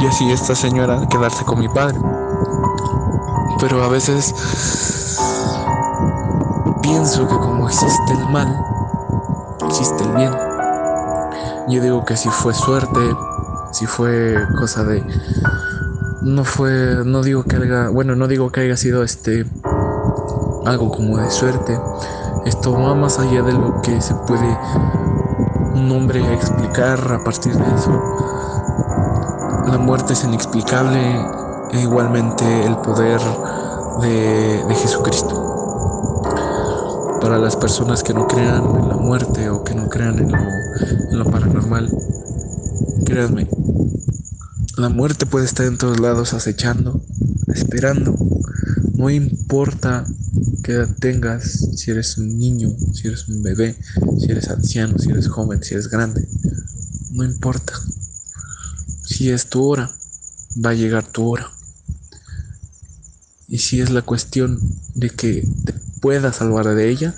[0.00, 1.98] y así esta señora quedarse con mi padre.
[3.60, 4.32] Pero a veces
[6.82, 8.56] pienso que como existe el mal,
[9.68, 10.32] existe el bien.
[11.68, 13.00] Yo digo que si fue suerte,
[13.72, 15.04] si fue cosa de
[16.24, 19.44] no fue, no digo que haya, bueno, no digo que haya sido este
[20.64, 21.78] algo como de suerte.
[22.46, 24.58] Esto va más allá de lo que se puede
[25.74, 27.92] un hombre explicar a partir de eso.
[29.66, 31.00] La muerte es inexplicable
[31.72, 33.20] e igualmente el poder
[34.00, 35.42] de, de Jesucristo.
[37.20, 40.38] Para las personas que no crean en la muerte o que no crean en lo,
[40.38, 41.90] en lo paranormal,
[43.06, 43.48] créanme,
[44.76, 47.04] la muerte puede estar en todos lados acechando,
[47.48, 48.16] esperando.
[48.94, 50.04] No importa
[50.62, 51.44] qué edad tengas,
[51.76, 53.76] si eres un niño, si eres un bebé,
[54.18, 56.26] si eres anciano, si eres joven, si eres grande.
[57.12, 57.74] No importa.
[59.04, 59.90] Si es tu hora,
[60.64, 61.50] va a llegar tu hora.
[63.46, 64.58] Y si es la cuestión
[64.94, 67.14] de que te puedas salvar de ella,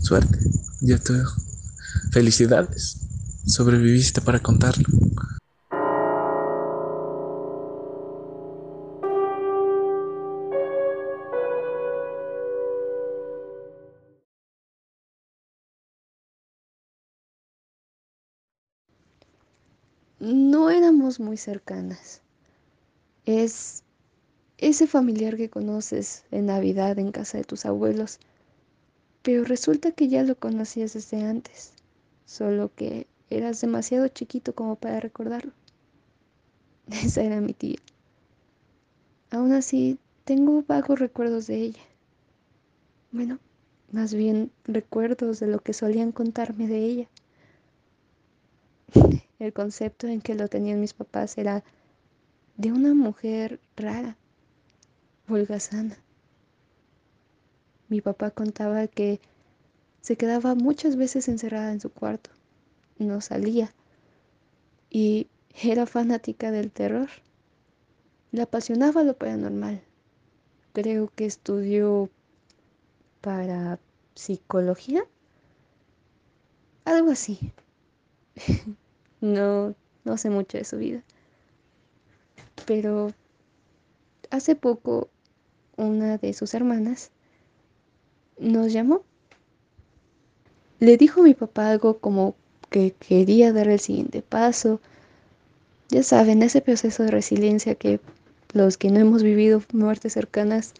[0.00, 0.38] suerte.
[0.80, 1.14] Ya te
[2.12, 2.98] Felicidades.
[3.46, 5.01] Sobreviviste para contarlo.
[20.22, 22.22] No éramos muy cercanas.
[23.26, 23.82] Es
[24.56, 28.20] ese familiar que conoces en Navidad en casa de tus abuelos,
[29.22, 31.72] pero resulta que ya lo conocías desde antes,
[32.24, 35.52] solo que eras demasiado chiquito como para recordarlo.
[37.04, 37.78] Esa era mi tía.
[39.32, 41.82] Aún así, tengo vagos recuerdos de ella.
[43.10, 43.40] Bueno,
[43.90, 47.08] más bien recuerdos de lo que solían contarme de ella.
[49.42, 51.64] El concepto en que lo tenían mis papás era
[52.56, 54.16] de una mujer rara,
[55.28, 55.98] holgazana.
[57.88, 59.20] Mi papá contaba que
[60.00, 62.30] se quedaba muchas veces encerrada en su cuarto,
[62.98, 63.74] no salía
[64.90, 65.26] y
[65.60, 67.08] era fanática del terror.
[68.30, 69.82] Le apasionaba lo paranormal.
[70.72, 72.10] Creo que estudió
[73.20, 73.80] para
[74.14, 75.04] psicología.
[76.84, 77.52] Algo así.
[79.22, 81.02] no, no sé mucho de su vida.
[82.66, 83.12] Pero
[84.30, 85.08] hace poco
[85.76, 87.10] una de sus hermanas
[88.38, 89.04] nos llamó.
[90.80, 92.34] Le dijo a mi papá algo como
[92.68, 94.80] que quería dar el siguiente paso.
[95.88, 98.00] Ya saben, ese proceso de resiliencia que
[98.52, 100.74] los que no hemos vivido muertes cercanas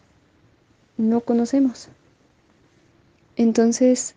[0.97, 1.89] no conocemos.
[3.35, 4.15] Entonces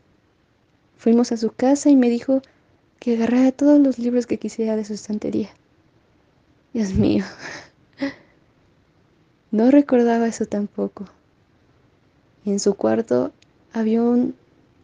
[0.96, 2.42] fuimos a su casa y me dijo
[2.98, 5.50] que agarrara todos los libros que quisiera de su estantería.
[6.72, 7.24] Dios mío,
[9.50, 11.06] no recordaba eso tampoco.
[12.44, 13.32] En su cuarto
[13.72, 14.35] había un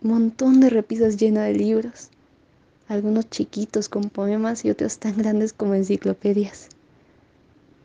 [0.00, 2.10] montón de repisas llenas de libros,
[2.88, 6.68] algunos chiquitos con poemas y otros tan grandes como enciclopedias.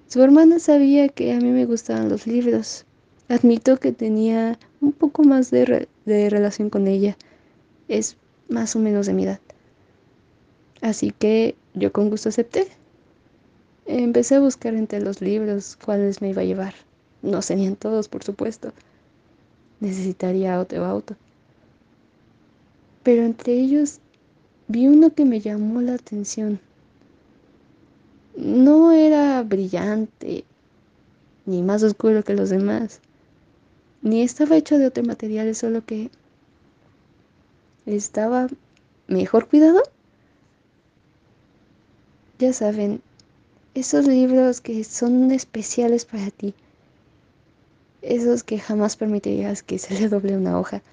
[0.08, 2.86] Su hermana sabía que a mí me gustaban los libros.
[3.28, 7.18] Admito que tenía un poco más de, de relación con ella.
[7.90, 8.16] Es
[8.48, 9.42] más o menos de mi edad.
[10.82, 12.68] Así que yo con gusto acepté.
[13.86, 16.74] Empecé a buscar entre los libros cuáles me iba a llevar.
[17.22, 18.74] No serían todos, por supuesto.
[19.80, 21.16] Necesitaría otro auto.
[23.04, 24.00] Pero entre ellos
[24.68, 26.60] vi uno que me llamó la atención.
[28.36, 30.44] No era brillante,
[31.46, 33.00] ni más oscuro que los demás,
[34.02, 36.12] ni estaba hecho de otro material, solo que
[37.86, 38.48] estaba
[39.08, 39.82] mejor cuidado.
[42.40, 43.02] Ya saben,
[43.74, 46.54] esos libros que son especiales para ti,
[48.04, 50.84] esos que jamás permitirías que se le doble una hoja.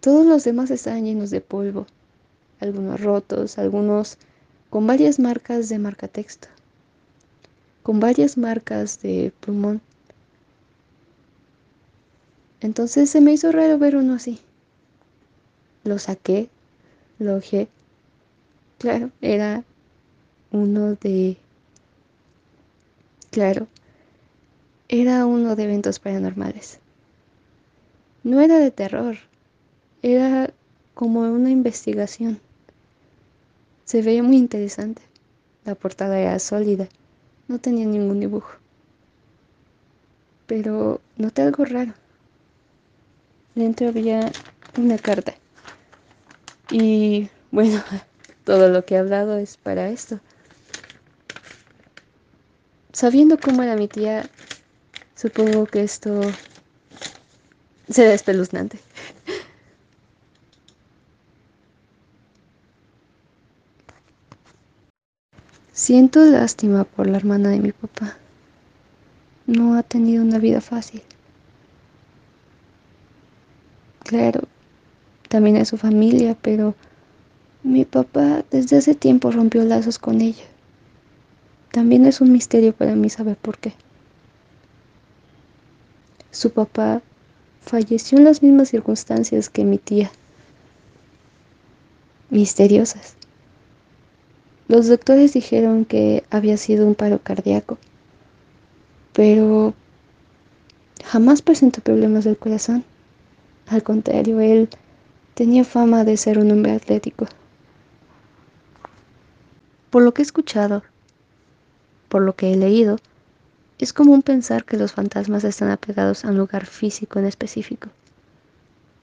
[0.00, 1.86] Todos los demás estaban llenos de polvo,
[2.60, 4.16] algunos rotos, algunos
[4.70, 6.46] con varias marcas de marcatexto,
[7.82, 9.80] con varias marcas de plumón.
[12.60, 14.38] Entonces se me hizo raro ver uno así.
[15.82, 16.48] Lo saqué,
[17.18, 17.68] lo ojé.
[18.78, 19.64] Claro, era
[20.52, 21.36] uno de...
[23.30, 23.66] Claro,
[24.88, 26.78] era uno de eventos paranormales.
[28.22, 29.16] No era de terror,
[30.02, 30.52] era
[30.94, 32.40] como una investigación.
[33.84, 35.02] Se veía muy interesante.
[35.64, 36.88] La portada era sólida,
[37.48, 38.54] no tenía ningún dibujo.
[40.46, 41.94] Pero noté algo raro.
[43.54, 44.30] Dentro había
[44.76, 45.34] una carta.
[46.70, 47.82] Y bueno,
[48.48, 50.20] todo lo que he hablado es para esto.
[52.94, 54.30] Sabiendo cómo era mi tía,
[55.14, 56.32] supongo que esto
[57.90, 58.78] será espeluznante.
[65.74, 68.16] Siento lástima por la hermana de mi papá.
[69.46, 71.02] No ha tenido una vida fácil.
[74.04, 74.40] Claro,
[75.28, 76.74] también es su familia, pero
[77.68, 80.44] mi papá desde hace tiempo rompió lazos con ella.
[81.70, 83.74] También es un misterio para mí saber por qué.
[86.30, 87.02] Su papá
[87.60, 90.10] falleció en las mismas circunstancias que mi tía.
[92.30, 93.16] Misteriosas.
[94.66, 97.78] Los doctores dijeron que había sido un paro cardíaco,
[99.12, 99.74] pero
[101.04, 102.84] jamás presentó problemas del corazón.
[103.66, 104.70] Al contrario, él
[105.34, 107.26] tenía fama de ser un hombre atlético.
[109.90, 110.82] Por lo que he escuchado,
[112.08, 112.98] por lo que he leído,
[113.78, 117.88] es común pensar que los fantasmas están apegados a un lugar físico en específico,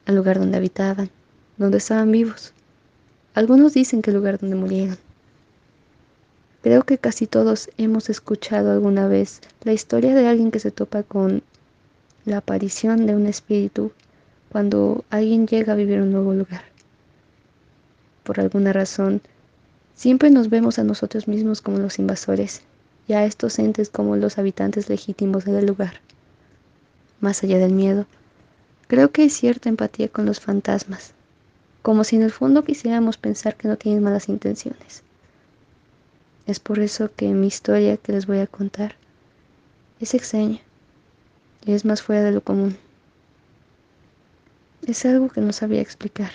[0.05, 1.09] al lugar donde habitaban,
[1.57, 2.53] donde estaban vivos.
[3.33, 4.97] Algunos dicen que el lugar donde murieron.
[6.61, 11.03] Creo que casi todos hemos escuchado alguna vez la historia de alguien que se topa
[11.03, 11.41] con
[12.25, 13.91] la aparición de un espíritu
[14.49, 16.63] cuando alguien llega a vivir un nuevo lugar.
[18.23, 19.21] Por alguna razón,
[19.95, 22.61] siempre nos vemos a nosotros mismos como los invasores
[23.07, 26.01] y a estos entes como los habitantes legítimos del lugar.
[27.21, 28.05] Más allá del miedo,
[28.87, 31.13] creo que hay cierta empatía con los fantasmas,
[31.81, 35.03] como si en el fondo quisiéramos pensar que no tienen malas intenciones.
[36.45, 38.95] Es por eso que mi historia que les voy a contar
[39.99, 40.59] es extraña
[41.65, 42.77] y es más fuera de lo común.
[44.85, 46.31] Es algo que no sabía explicar.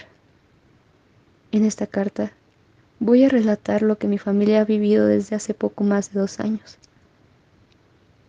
[1.52, 2.32] En esta carta
[3.01, 6.38] voy a relatar lo que mi familia ha vivido desde hace poco más de dos
[6.38, 6.78] años.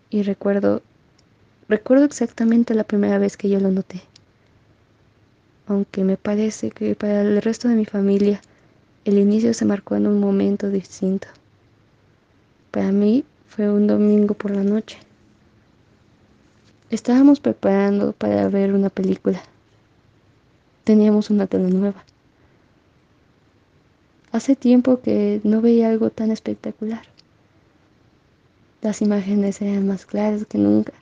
[0.10, 0.82] Y recuerdo,
[1.68, 4.02] recuerdo exactamente la primera vez que yo lo noté.
[5.68, 8.42] Aunque me parece que para el resto de mi familia
[9.04, 11.28] el inicio se marcó en un momento distinto.
[12.72, 14.98] Para mí fue un domingo por la noche.
[16.90, 19.42] Estábamos preparando para ver una película.
[20.84, 22.04] Teníamos una tele nueva.
[24.32, 27.02] Hace tiempo que no veía algo tan espectacular.
[28.82, 30.94] Las imágenes eran más claras que nunca.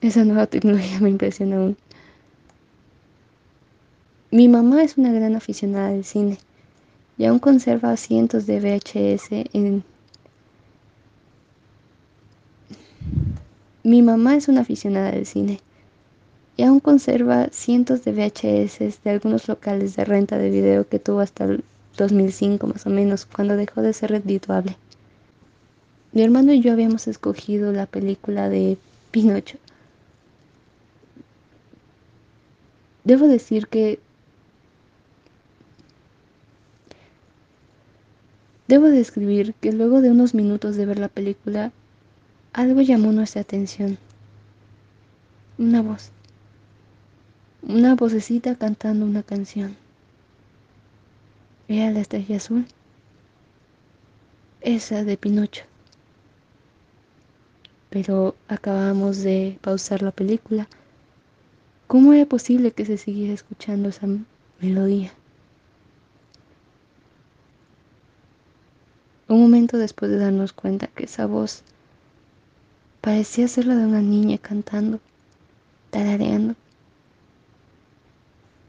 [0.00, 1.76] Esa nueva tecnología me impresiona aún.
[4.30, 6.38] Mi mamá es una gran aficionada del cine
[7.16, 9.82] y aún conserva cientos de VHS en...
[13.82, 15.60] Mi mamá es una aficionada del cine
[16.58, 21.20] y aún conserva cientos de VHS de algunos locales de renta de video que tuvo
[21.20, 21.46] hasta
[21.98, 24.78] 2005 más o menos, cuando dejó de ser redituable.
[26.12, 28.78] Mi hermano y yo habíamos escogido la película de
[29.10, 29.58] Pinocho.
[33.04, 34.00] Debo decir que
[38.68, 41.72] Debo describir que luego de unos minutos de ver la película,
[42.52, 43.96] algo llamó nuestra atención.
[45.56, 46.10] Una voz.
[47.62, 49.74] Una vocecita cantando una canción.
[51.68, 52.66] Era la estrella azul.
[54.62, 55.64] Esa de Pinocho.
[57.90, 60.66] Pero acabamos de pausar la película.
[61.86, 64.06] ¿Cómo era posible que se siguiera escuchando esa
[64.60, 65.12] melodía?
[69.28, 71.64] Un momento después de darnos cuenta que esa voz
[73.02, 75.00] parecía ser la de una niña cantando,
[75.90, 76.54] tarareando,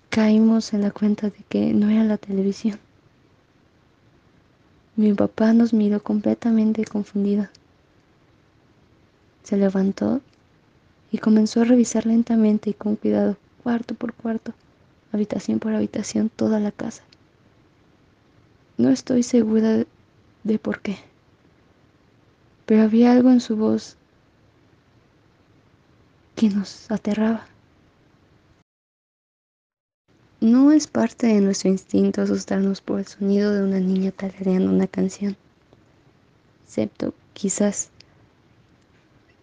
[0.09, 2.77] caímos en la cuenta de que no era la televisión.
[4.99, 7.47] Mi papá nos miró completamente confundido.
[9.43, 10.19] Se levantó
[11.09, 14.53] y comenzó a revisar lentamente y con cuidado, cuarto por cuarto,
[15.13, 17.01] habitación por habitación, toda la casa.
[18.77, 19.85] No estoy segura
[20.43, 20.97] de por qué,
[22.65, 23.95] pero había algo en su voz
[26.35, 27.47] que nos aterraba.
[30.41, 34.87] No es parte de nuestro instinto asustarnos por el sonido de una niña tarareando una
[34.87, 35.35] canción,
[36.63, 37.89] excepto quizás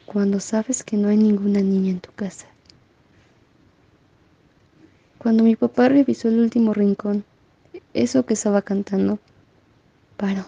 [0.07, 2.47] cuando sabes que no hay ninguna niña en tu casa.
[5.19, 7.27] Cuando mi papá revisó el último rincón,
[7.93, 9.19] eso que estaba cantando,
[10.17, 10.47] paró.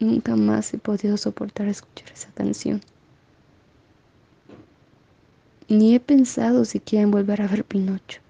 [0.00, 2.82] Nunca más he podido soportar escuchar esa canción.
[5.70, 8.20] Ni he pensado siquiera en volver a ver Pinocho.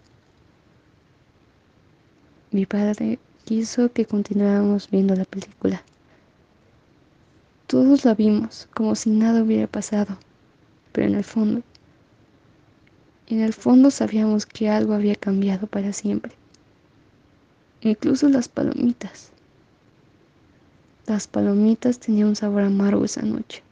[2.50, 5.84] Mi padre quiso que continuáramos viendo la película.
[7.68, 10.18] Todos la vimos como si nada hubiera pasado,
[10.90, 11.62] pero en el fondo,
[13.28, 16.32] en el fondo sabíamos que algo había cambiado para siempre.
[17.82, 19.30] Incluso las palomitas.
[21.06, 23.62] Las palomitas tenían un sabor amargo esa noche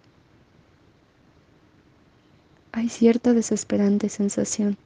[2.76, 4.76] hay cierta desesperante sensación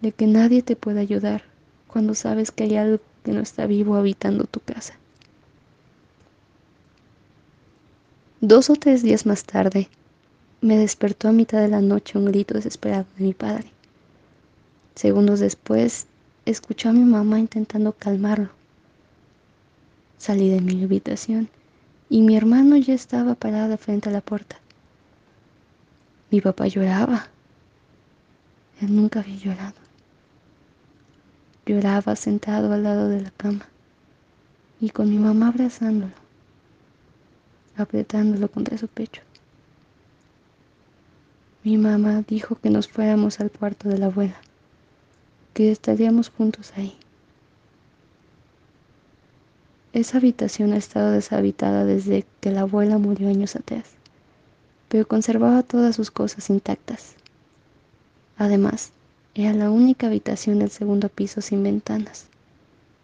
[0.00, 1.44] de que nadie te puede ayudar
[1.86, 4.94] cuando sabes que hay algo que no está vivo habitando tu casa.
[8.40, 9.88] Dos o tres días más tarde,
[10.62, 13.70] me despertó a mitad de la noche un grito desesperado de mi padre.
[14.96, 16.08] Segundos después,
[16.44, 18.50] escuchó a mi mamá intentando calmarlo.
[20.18, 21.48] Salí de mi habitación
[22.10, 24.58] y mi hermano ya estaba parado frente a la puerta.
[26.30, 27.28] Mi papá lloraba.
[28.82, 29.80] Él nunca había llorado.
[31.64, 33.66] Lloraba sentado al lado de la cama
[34.80, 36.12] y con mi mamá abrazándolo,
[37.76, 39.22] apretándolo contra su pecho.
[41.64, 44.36] Mi mamá dijo que nos fuéramos al cuarto de la abuela,
[45.54, 46.96] que estaríamos juntos ahí.
[49.94, 53.97] Esa habitación ha estado deshabitada desde que la abuela murió años atrás
[54.88, 57.14] pero conservaba todas sus cosas intactas.
[58.36, 58.92] Además,
[59.34, 62.26] era la única habitación del segundo piso sin ventanas,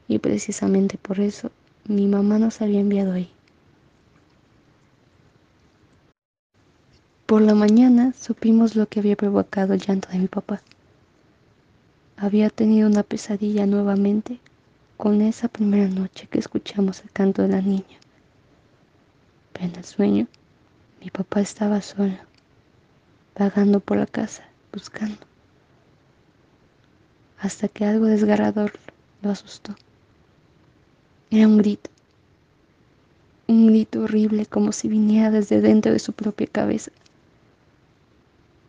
[0.08, 1.50] y precisamente por eso
[1.86, 3.30] mi mamá nos había enviado ahí.
[7.26, 10.60] Por la mañana supimos lo que había provocado el llanto de mi papá.
[12.16, 14.40] Había tenido una pesadilla nuevamente
[14.96, 17.98] con esa primera noche que escuchamos el canto de la niña.
[19.52, 20.26] Pero en el sueño,
[21.04, 22.16] mi papá estaba solo,
[23.38, 24.42] vagando por la casa,
[24.72, 25.18] buscando,
[27.38, 28.72] hasta que algo desgarrador
[29.20, 29.74] lo asustó.
[31.30, 31.90] Era un grito,
[33.48, 36.90] un grito horrible como si viniera desde dentro de su propia cabeza.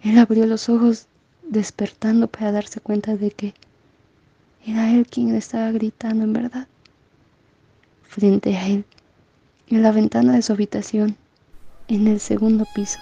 [0.03, 1.07] Él abrió los ojos
[1.41, 3.53] despertando para darse cuenta de que
[4.65, 6.67] era él quien le estaba gritando en verdad.
[8.09, 8.83] Frente a él,
[9.69, 11.15] en la ventana de su habitación,
[11.87, 12.99] en el segundo piso,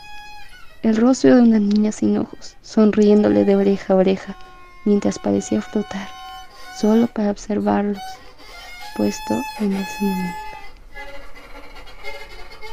[0.81, 4.35] el rostro de una niña sin ojos, sonriéndole de oreja a oreja,
[4.85, 6.09] mientras parecía flotar,
[6.79, 8.01] solo para observarlos,
[8.97, 10.37] puesto en ese momento.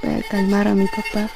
[0.03, 1.31] Para calmar a mi papá,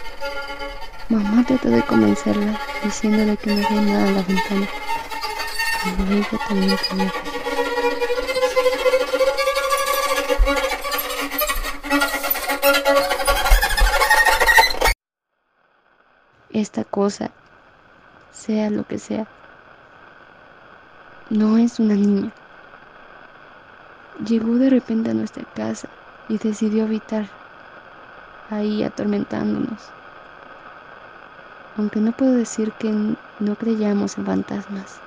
[1.09, 4.69] mamá trató de convencerla, diciéndole que no había nada en la ventana,
[5.85, 7.13] pero ella también tenía
[17.11, 19.29] sea lo que sea,
[21.31, 22.35] no es una niña.
[24.15, 25.89] Llegó de repente a nuestra casa
[26.27, 27.31] y decidió habitar
[28.49, 29.95] ahí atormentándonos.
[31.75, 35.03] Aunque no puedo decir que no creyamos en fantasmas,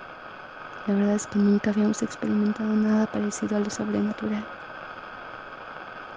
[0.86, 4.50] la verdad es que nunca habíamos experimentado nada parecido a lo sobrenatural.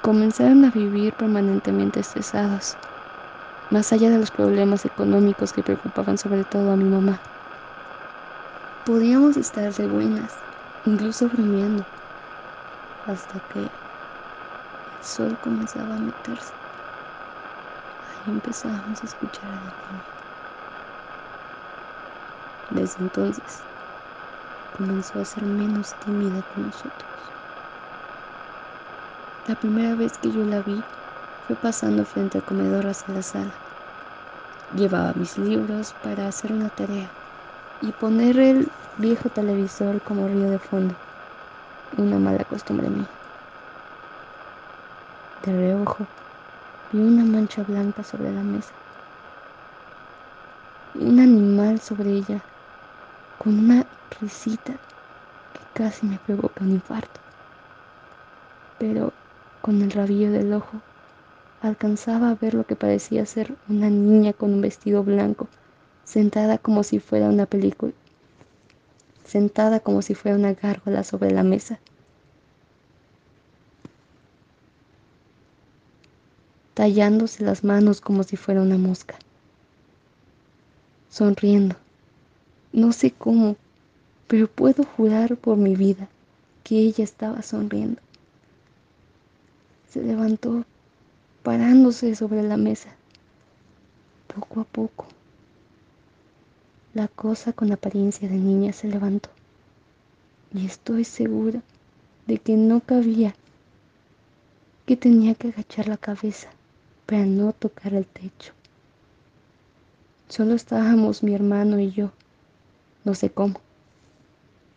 [0.02, 2.78] Comenzaron a vivir permanentemente estresados
[3.70, 7.22] más allá de los problemas económicos que preocupaban sobre todo a mi mamá.
[8.84, 10.44] Podíamos estar de buenas,
[10.82, 11.88] incluso bromeando,
[13.04, 13.74] hasta que
[14.84, 16.54] el sol comenzaba a meterse.
[17.98, 20.04] Ahí empezábamos a escuchar a la niña.
[22.70, 23.68] Desde entonces
[24.72, 27.36] comenzó a ser menos tímida con nosotros.
[29.44, 30.88] La primera vez que yo la vi
[31.46, 33.52] fue pasando frente al comedor hacia la sala.
[34.76, 37.08] Llevaba mis libros para hacer una tarea
[37.82, 38.68] y poner el
[38.98, 40.94] viejo televisor como río de fondo.
[41.96, 43.08] Una mala costumbre mía.
[45.44, 46.06] De reojo
[46.92, 48.72] vi una mancha blanca sobre la mesa.
[50.94, 52.40] Un animal sobre ella
[53.38, 53.86] con una
[54.20, 57.20] risita que casi me provoca un infarto.
[58.78, 59.12] Pero
[59.62, 60.80] con el rabillo del ojo
[61.60, 65.48] alcanzaba a ver lo que parecía ser una niña con un vestido blanco,
[66.04, 67.92] sentada como si fuera una película,
[69.24, 71.78] sentada como si fuera una gárgola sobre la mesa.
[76.80, 79.18] tallándose las manos como si fuera una mosca,
[81.10, 81.76] sonriendo.
[82.72, 83.56] No sé cómo,
[84.26, 86.08] pero puedo jurar por mi vida
[86.64, 88.00] que ella estaba sonriendo.
[89.90, 90.64] Se levantó
[91.42, 92.90] parándose sobre la mesa.
[94.34, 95.06] Poco a poco,
[96.94, 99.30] la cosa con apariencia de niña se levantó
[100.52, 101.62] y estoy segura
[102.26, 103.34] de que no cabía,
[104.86, 106.48] que tenía que agachar la cabeza
[107.06, 108.52] para no tocar el techo.
[110.28, 112.12] Solo estábamos mi hermano y yo,
[113.04, 113.60] no sé cómo,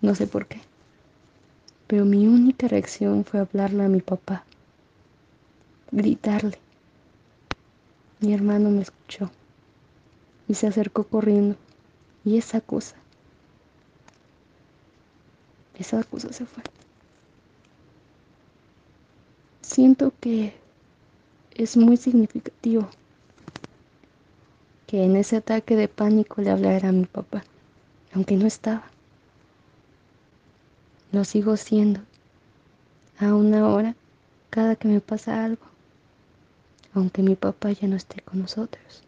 [0.01, 0.61] no sé por qué,
[1.87, 4.45] pero mi única reacción fue hablarle a mi papá
[5.93, 6.57] gritarle.
[8.19, 9.29] Mi hermano me escuchó
[10.47, 11.55] y se acercó corriendo
[12.25, 12.95] y esa cosa,
[15.77, 16.63] esa cosa se fue.
[19.61, 20.53] Siento que
[21.53, 22.89] es muy significativo
[24.87, 27.43] que en ese ataque de pánico le hablara a mi papá,
[28.13, 28.83] aunque no estaba.
[31.11, 32.01] Lo sigo siendo
[33.19, 33.95] a una hora
[34.49, 35.72] cada que me pasa algo
[36.93, 39.03] aunque mi papá ya no esté con nosotros.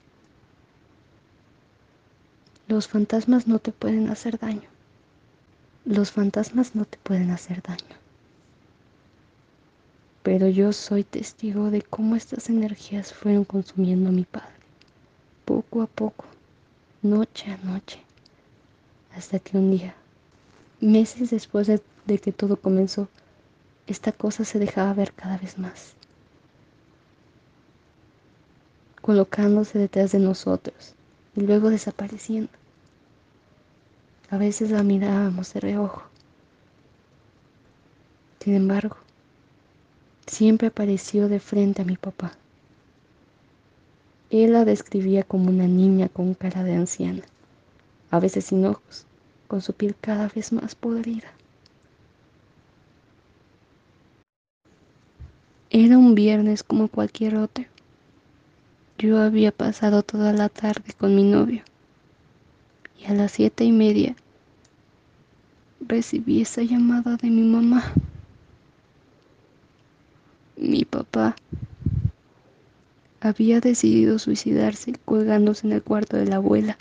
[2.67, 4.69] Los fantasmas no te pueden hacer daño.
[5.85, 7.95] Los fantasmas no te pueden hacer daño.
[10.23, 14.55] Pero yo soy testigo de cómo estas energías fueron consumiendo a mi padre,
[15.45, 16.25] poco a poco,
[17.03, 17.99] noche a noche,
[19.15, 19.93] hasta que un día,
[20.79, 23.07] meses después de, de que todo comenzó,
[23.85, 25.93] esta cosa se dejaba ver cada vez más
[29.05, 30.95] colocándose detrás de nosotros
[31.35, 32.49] y luego desapareciendo.
[34.31, 36.01] A veces la mirábamos de reojo.
[38.39, 38.97] Sin embargo,
[40.25, 42.31] siempre apareció de frente a mi papá.
[44.31, 47.21] Él la describía como una niña con cara de anciana,
[48.09, 49.05] a veces sin ojos,
[49.47, 51.31] con su piel cada vez más podrida.
[55.69, 57.65] Era un viernes como cualquier otro.
[58.97, 61.63] Yo había pasado toda la tarde con mi novio
[62.97, 64.15] y a las siete y media
[65.81, 67.83] recibí esa llamada de mi mamá.
[70.55, 71.35] Mi papá
[73.19, 76.77] había decidido suicidarse colgándose en el cuarto de la abuela,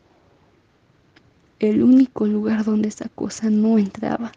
[1.58, 4.30] el único lugar donde esa cosa no entraba.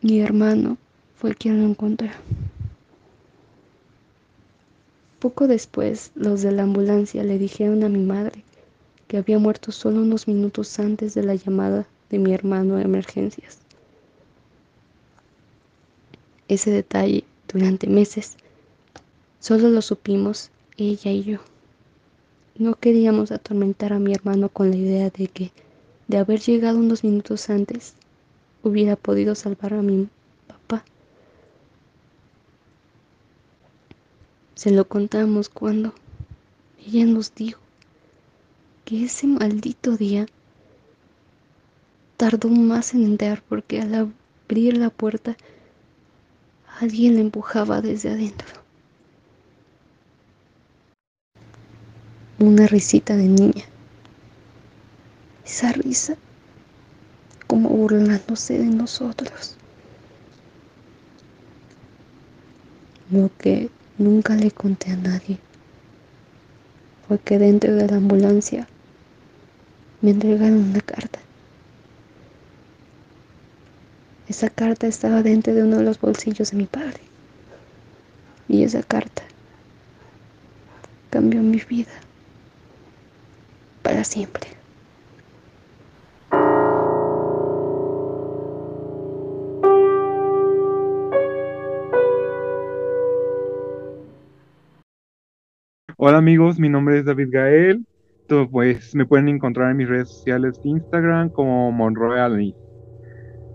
[0.00, 0.78] Mi hermano
[1.16, 2.10] fue quien lo encontró.
[5.26, 8.44] Poco después, los de la ambulancia le dijeron a mi madre
[9.08, 13.58] que había muerto solo unos minutos antes de la llamada de mi hermano de emergencias.
[16.46, 18.36] Ese detalle, durante meses,
[19.40, 21.40] solo lo supimos ella y yo.
[22.56, 25.50] No queríamos atormentar a mi hermano con la idea de que,
[26.06, 27.94] de haber llegado unos minutos antes,
[28.62, 30.06] hubiera podido salvar a mi
[30.46, 30.84] papá.
[34.56, 35.92] Se lo contamos cuando
[36.86, 37.60] ella nos dijo
[38.86, 40.26] que ese maldito día
[42.16, 44.14] tardó más en entrar porque al
[44.48, 45.36] abrir la puerta
[46.80, 48.48] alguien la empujaba desde adentro.
[52.38, 53.64] Una risita de niña.
[55.44, 56.16] Esa risa
[57.46, 59.58] como burlándose de nosotros.
[63.10, 65.38] Lo que nunca le conté a nadie
[67.06, 68.66] fue que dentro de la ambulancia
[70.00, 71.20] me entregaron una carta.
[74.28, 77.00] Esa carta estaba dentro de uno de los bolsillos de mi padre.
[78.48, 79.22] Y esa carta
[81.10, 81.92] cambió mi vida
[83.82, 84.48] para siempre.
[96.08, 97.84] Hola amigos, mi nombre es David Gael.
[98.52, 102.54] pues me pueden encontrar en mis redes sociales de Instagram como Monroe.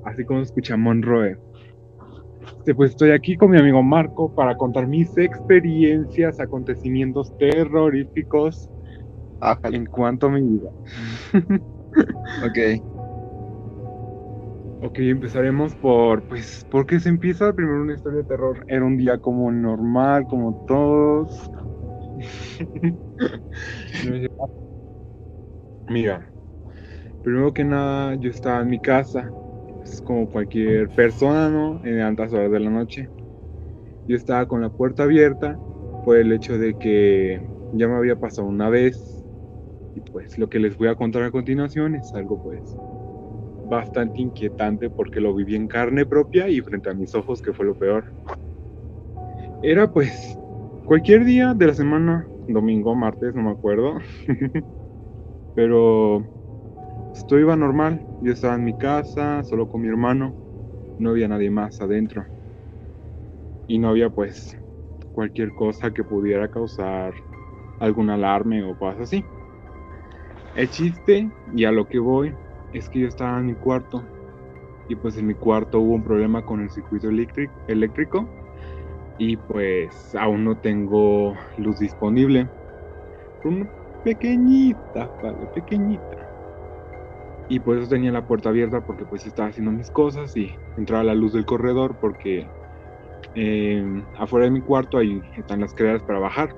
[0.03, 1.37] Así como escucha Monroe.
[2.57, 8.69] Este, pues estoy aquí con mi amigo Marco para contar mis experiencias, acontecimientos terroríficos
[9.63, 10.71] en cuanto a mi vida.
[12.45, 12.83] ok.
[14.83, 17.53] Ok, empezaremos por, pues, ¿por qué se empieza?
[17.53, 18.65] Primero una historia de terror.
[18.67, 21.49] Era un día como normal, como todos
[25.87, 26.31] Mira,
[27.21, 29.31] primero que nada, yo estaba en mi casa,
[29.83, 31.83] es como cualquier persona, ¿no?
[31.83, 33.09] En altas horas de la noche.
[34.07, 35.59] Yo estaba con la puerta abierta
[36.05, 37.41] por el hecho de que
[37.73, 39.25] ya me había pasado una vez.
[39.93, 42.61] Y pues lo que les voy a contar a continuación es algo pues
[43.65, 47.65] bastante inquietante porque lo viví en carne propia y frente a mis ojos, que fue
[47.65, 48.05] lo peor.
[49.61, 50.37] Era pues
[50.85, 53.99] cualquier día de la semana, domingo, martes, no me acuerdo.
[55.55, 56.23] Pero
[57.13, 58.05] esto iba normal.
[58.21, 60.35] Yo estaba en mi casa, solo con mi hermano.
[60.97, 62.25] No había nadie más adentro.
[63.67, 64.57] Y no había pues
[65.13, 67.13] cualquier cosa que pudiera causar
[67.79, 69.23] algún alarme o cosas así.
[70.55, 72.33] El chiste, y a lo que voy,
[72.73, 74.03] es que yo estaba en mi cuarto.
[74.89, 77.09] Y pues en mi cuarto hubo un problema con el circuito
[77.67, 78.29] eléctrico
[79.21, 82.49] y pues aún no tengo luz disponible.
[83.43, 83.69] Una
[84.03, 86.27] pequeñita, vale, pequeñita.
[87.47, 91.03] Y por eso tenía la puerta abierta porque pues estaba haciendo mis cosas y entraba
[91.03, 92.49] la luz del corredor porque
[93.35, 96.55] em, afuera de mi cuarto ahí están las escaleras para bajar.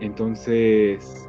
[0.00, 1.24] Entonces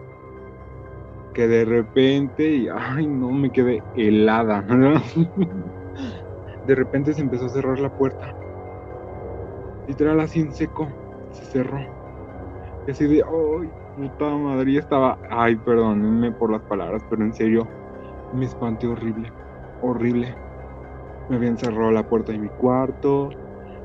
[1.36, 4.64] que de repente, y, ay no, me quedé helada.
[6.66, 8.36] de repente se empezó a cerrar la puerta
[9.90, 10.88] literal así en seco,
[11.32, 11.80] se cerró.
[12.88, 17.34] Y así de, ay, puta madre, y estaba, ay, perdónenme por las palabras, pero en
[17.34, 17.68] serio,
[18.32, 19.34] me espanté horrible,
[19.82, 20.36] horrible.
[21.30, 23.30] Me habían cerrado la puerta de mi cuarto,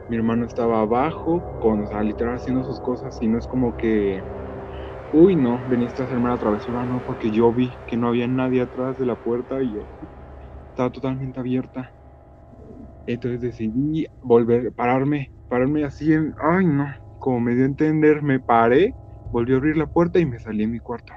[0.09, 3.77] mi hermano estaba abajo, con, o sea, literal haciendo sus cosas, y no es como
[3.77, 4.23] que,
[5.13, 8.63] uy, no, veniste a hacerme la travesura, no, porque yo vi que no había nadie
[8.63, 9.83] atrás de la puerta y yo
[10.71, 11.95] estaba totalmente abierta.
[13.07, 18.41] Entonces decidí volver, pararme pararme así en, ay no, como me dio a entender, me
[18.41, 18.97] paré,
[19.31, 21.13] volví a abrir la puerta y me salí en mi cuarto.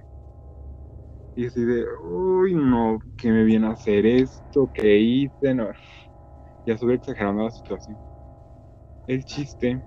[1.35, 4.69] Y así de, uy no, ¿qué me viene a hacer esto?
[4.73, 5.53] ¿Qué hice?
[5.55, 5.69] No,
[6.65, 7.99] ya estuve exagerando la situación.
[9.07, 9.83] El chiste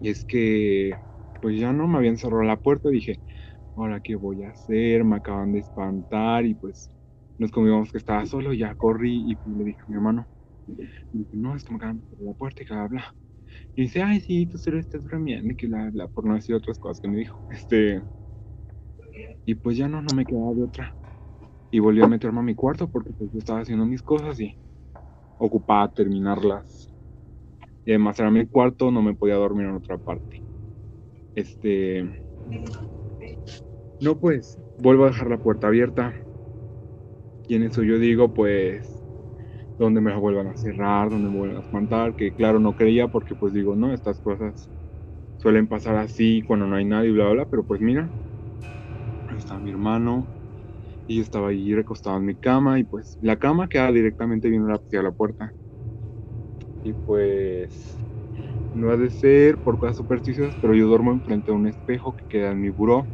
[0.00, 0.92] es que
[1.40, 2.88] pues ya no me habían cerrado la puerta.
[2.90, 3.20] Dije,
[3.76, 6.90] ahora qué voy a hacer, me acaban de espantar y pues
[7.38, 10.28] nos comíamos que estaba solo, ya corrí y le dije a mi hermano,
[11.32, 13.14] no, es que me acaban de la puerta y que bla,
[13.74, 16.78] Y dice, ay, sí, tú solo estás bromeando que bla, bla, por no decir otras
[16.78, 17.42] cosas que me dijo.
[17.48, 18.02] Este,
[19.44, 20.96] y pues ya no, no me quedaba de otra.
[21.70, 24.58] Y volví a meterme a mi cuarto porque pues yo estaba haciendo mis cosas y
[25.38, 26.92] ocupaba terminarlas.
[27.84, 30.44] Y además era mi cuarto, no me podía dormir en otra parte.
[31.34, 32.24] Este,
[34.00, 36.26] no, pues, vuelvo a dejar la puerta abierta.
[37.46, 39.01] Y en eso yo digo, pues,
[39.78, 43.08] donde me la vuelvan a cerrar, donde me vuelvan a espantar, que claro, no creía
[43.08, 44.70] porque pues digo, no, estas cosas
[45.36, 48.12] suelen pasar así cuando no hay nadie, bla, bla, bla, pero pues mira,
[49.26, 50.30] ahí mi hermano
[51.06, 54.72] y yo estaba ahí recostado en mi cama y pues la cama queda directamente viendo
[54.74, 55.54] hacia la puerta.
[56.82, 58.00] Y pues
[58.72, 62.26] no ha de ser por cosas supersticiosas, pero yo duermo enfrente de un espejo que
[62.28, 63.10] queda en mi buró.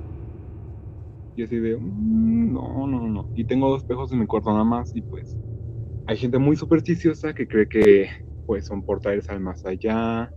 [1.34, 3.30] Y así de, mm, no, no, no.
[3.34, 4.94] Y tengo dos espejos en mi cuarto nada más.
[4.94, 5.38] Y pues
[6.08, 8.10] hay gente muy supersticiosa que cree que
[8.46, 10.32] pues son portadores al más allá,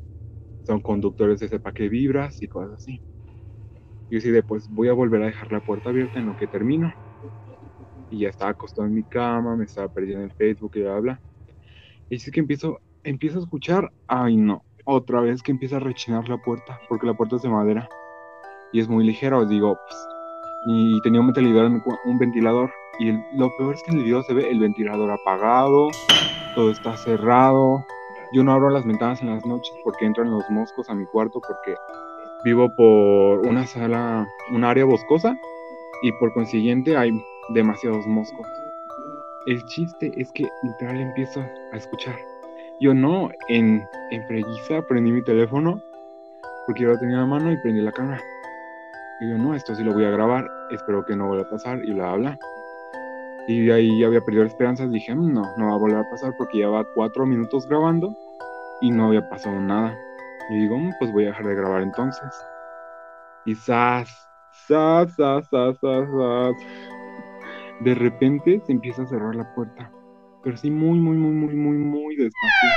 [0.66, 3.02] son conductores de sepa que vibras y cosas así.
[4.10, 6.50] Y así de, pues voy a volver a dejar la puerta abierta en lo que
[6.50, 6.94] termino.
[8.10, 11.22] Y ya estaba acostado en mi cama, me estaba perdiendo en Facebook y bla, bla.
[12.10, 16.28] Y así que empiezo, empiezo a escuchar, ay no, otra vez que empieza a rechinar
[16.28, 17.88] la puerta, porque la puerta es de madera.
[18.74, 20.08] Y es muy ligera, os digo, pues,
[20.68, 24.36] y tenía un ventilador, un ventilador y lo peor es que en el video se
[24.36, 25.90] ve el ventilador apagado,
[26.54, 27.84] todo está cerrado.
[28.32, 31.42] Yo no abro las ventanas en las noches porque entran los moscos a mi cuarto
[31.42, 31.76] porque
[32.44, 35.36] vivo por una sala, un área boscosa
[36.04, 37.12] y por consiguiente hay
[37.56, 38.46] demasiados moscos.
[39.48, 41.44] El chiste es que literal empiezo
[41.74, 42.16] a escuchar.
[42.80, 45.82] Yo no, en, en freguiza prendí mi teléfono
[46.68, 48.22] porque yo lo tenía en la mano y prendí la cámara.
[49.22, 51.84] Y yo, no, esto sí lo voy a grabar, espero que no vuelva a pasar
[51.84, 52.40] y bla, bla.
[53.52, 56.10] Y de ahí ya había perdido esperanzas, dije, mm, no, no va a volver a
[56.10, 58.16] pasar porque lleva cuatro minutos grabando
[58.80, 59.98] y no había pasado nada.
[60.50, 62.30] Y digo, mm, pues voy a dejar de grabar entonces.
[63.46, 64.10] Y zas,
[64.68, 66.56] zas, zas, zas, zas, zas.
[67.82, 69.92] De repente se empieza a cerrar la puerta.
[70.44, 72.70] Pero sí muy, muy, muy, muy, muy, muy despacio.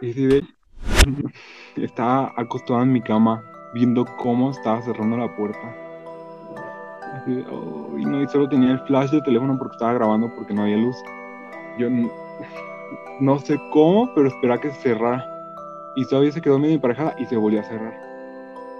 [0.00, 0.40] Y si
[1.76, 3.44] estaba acostado en mi cama
[3.74, 5.83] viendo cómo estaba cerrando la puerta.
[7.26, 10.76] Y no, y solo tenía el flash del teléfono porque estaba grabando porque no había
[10.76, 10.96] luz.
[11.78, 11.88] Yo
[13.20, 15.24] no, sé cómo, pero esperaba que se cerrara.
[15.96, 17.94] Y todavía se quedó medio emparejada y se volvió a cerrar.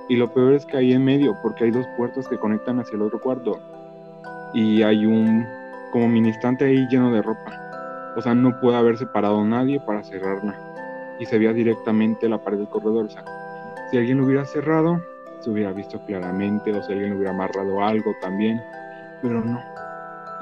[0.08, 2.96] Y lo peor es que ahí en medio, porque hay dos puertas que conectan hacia
[2.96, 3.58] el otro cuarto.
[4.52, 5.46] Y hay un
[5.92, 8.12] como mini estante ahí lleno de ropa.
[8.16, 10.58] O sea, no puede haber separado nadie para cerrarla.
[11.18, 13.06] Y se veía directamente la pared del corredor.
[13.06, 13.24] O sea,
[13.90, 15.00] si alguien hubiera cerrado,
[15.50, 18.60] hubiera visto claramente, o si alguien le hubiera amarrado algo también,
[19.22, 19.60] pero no.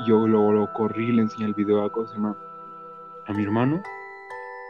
[0.06, 1.90] Yo luego lo corrí, le enseñé el video a,
[3.26, 3.82] a mi hermano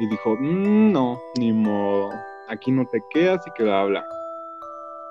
[0.01, 2.11] y dijo, mm, no, ni modo,
[2.49, 4.05] aquí no te quedas y queda habla.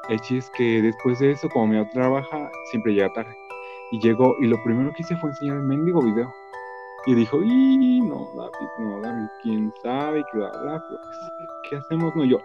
[0.10, 3.36] El chiste es que después de eso, como me trabaja, siempre llega tarde.
[3.92, 6.34] Y llegó y lo primero que hice fue enseñar el mendigo video.
[7.08, 11.02] Y dijo, y no, David, no, David, quién sabe, qué pues,
[11.70, 12.16] ¿qué hacemos?
[12.16, 12.38] No, yo,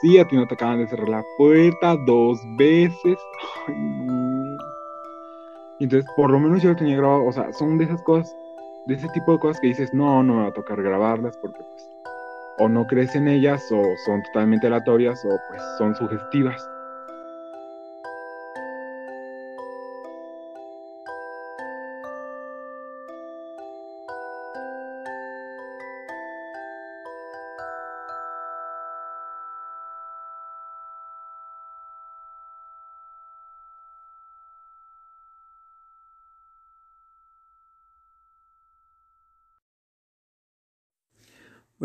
[0.00, 3.18] sí, a ti no te acaban de cerrar la puerta dos veces.
[3.66, 4.56] Ay, no.
[5.78, 8.34] Y entonces, por lo menos yo lo tenía grabado, o sea, son de esas cosas,
[8.86, 11.58] de ese tipo de cosas que dices, no, no me va a tocar grabarlas porque,
[11.58, 11.90] pues,
[12.58, 16.66] o no crees en ellas, o son totalmente aleatorias, o pues son sugestivas.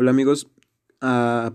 [0.02, 0.50] Hola amigos,
[1.00, 1.54] a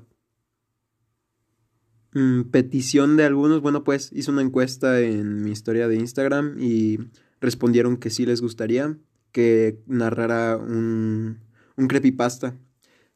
[2.14, 6.98] mm, petición de algunos, bueno pues hice una encuesta en mi historia de Instagram y
[7.42, 8.98] respondieron que sí les gustaría
[9.34, 11.40] que narrara un,
[11.76, 12.58] un creepypasta.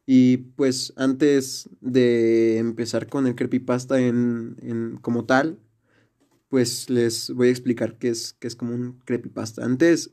[0.06, 5.60] Y pues antes de empezar con el creepypasta en, en, como tal,
[6.50, 9.64] pues les voy a explicar qué es, qué es como un creepypasta.
[9.64, 10.12] Antes,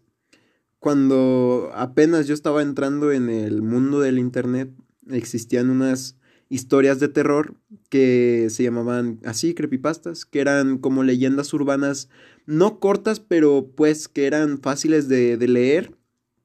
[0.78, 4.70] cuando apenas yo estaba entrando en el mundo del internet,
[5.10, 6.16] existían unas
[6.50, 7.54] historias de terror
[7.90, 12.08] que se llamaban así, creepypastas, que eran como leyendas urbanas
[12.46, 15.94] no cortas, pero pues que eran fáciles de, leer,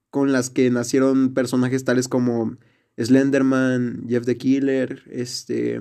[0.09, 2.57] con las que nacieron personajes tales como
[2.97, 5.79] Slenderman, Jeff the Killer, este,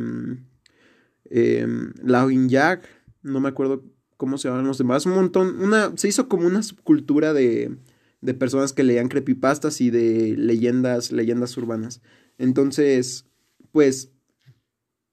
[1.29, 1.67] eh,
[2.03, 2.89] Lao Yak,
[3.23, 3.85] no me acuerdo
[4.17, 7.77] cómo se llaman los demás, un montón, una, se hizo como una subcultura de,
[8.21, 12.01] de personas que leían creepypastas y de leyendas, leyendas urbanas.
[12.39, 13.27] Entonces,
[13.73, 14.11] pues,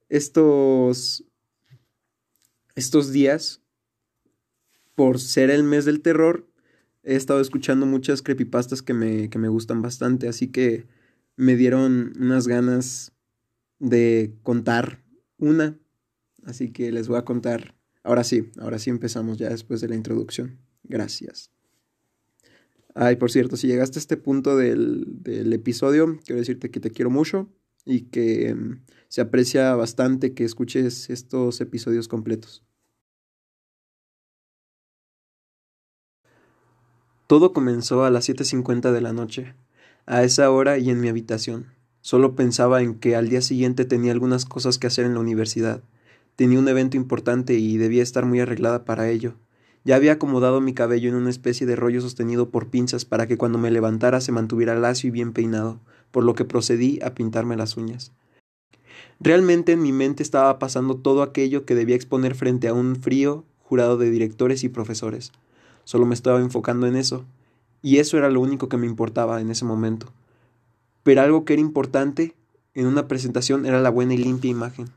[0.09, 1.23] estos,
[2.75, 3.61] estos días,
[4.95, 6.47] por ser el mes del terror,
[7.03, 10.87] he estado escuchando muchas creepypastas que me, que me gustan bastante, así que
[11.35, 13.13] me dieron unas ganas
[13.79, 15.03] de contar
[15.37, 15.79] una,
[16.43, 17.75] así que les voy a contar.
[18.03, 20.59] Ahora sí, ahora sí empezamos ya después de la introducción.
[20.83, 21.51] Gracias.
[22.95, 26.91] Ay, por cierto, si llegaste a este punto del, del episodio, quiero decirte que te
[26.91, 27.49] quiero mucho
[27.85, 32.63] y que um, se aprecia bastante que escuches estos episodios completos.
[37.27, 39.53] Todo comenzó a las 7.50 de la noche.
[40.07, 41.67] A esa hora y en mi habitación.
[42.01, 45.83] Solo pensaba en que al día siguiente tenía algunas cosas que hacer en la universidad.
[46.35, 49.35] Tenía un evento importante y debía estar muy arreglada para ello.
[49.85, 53.37] Ya había acomodado mi cabello en una especie de rollo sostenido por pinzas para que
[53.37, 55.79] cuando me levantara se mantuviera lacio y bien peinado,
[56.11, 58.11] por lo que procedí a pintarme las uñas.
[59.19, 63.43] Realmente en mi mente estaba pasando todo aquello que debía exponer frente a un frío
[63.63, 65.31] jurado de directores y profesores.
[65.83, 67.25] Solo me estaba enfocando en eso,
[67.81, 70.07] y eso era lo único que me importaba en ese momento.
[71.03, 72.35] Pero algo que era importante
[72.73, 74.89] en una presentación era la buena y limpia imagen.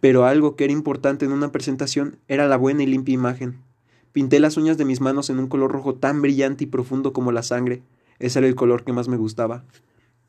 [0.00, 3.58] Pero algo que era importante en una presentación era la buena y limpia imagen.
[4.12, 7.32] Pinté las uñas de mis manos en un color rojo tan brillante y profundo como
[7.32, 7.82] la sangre.
[8.18, 9.64] Ese era el color que más me gustaba.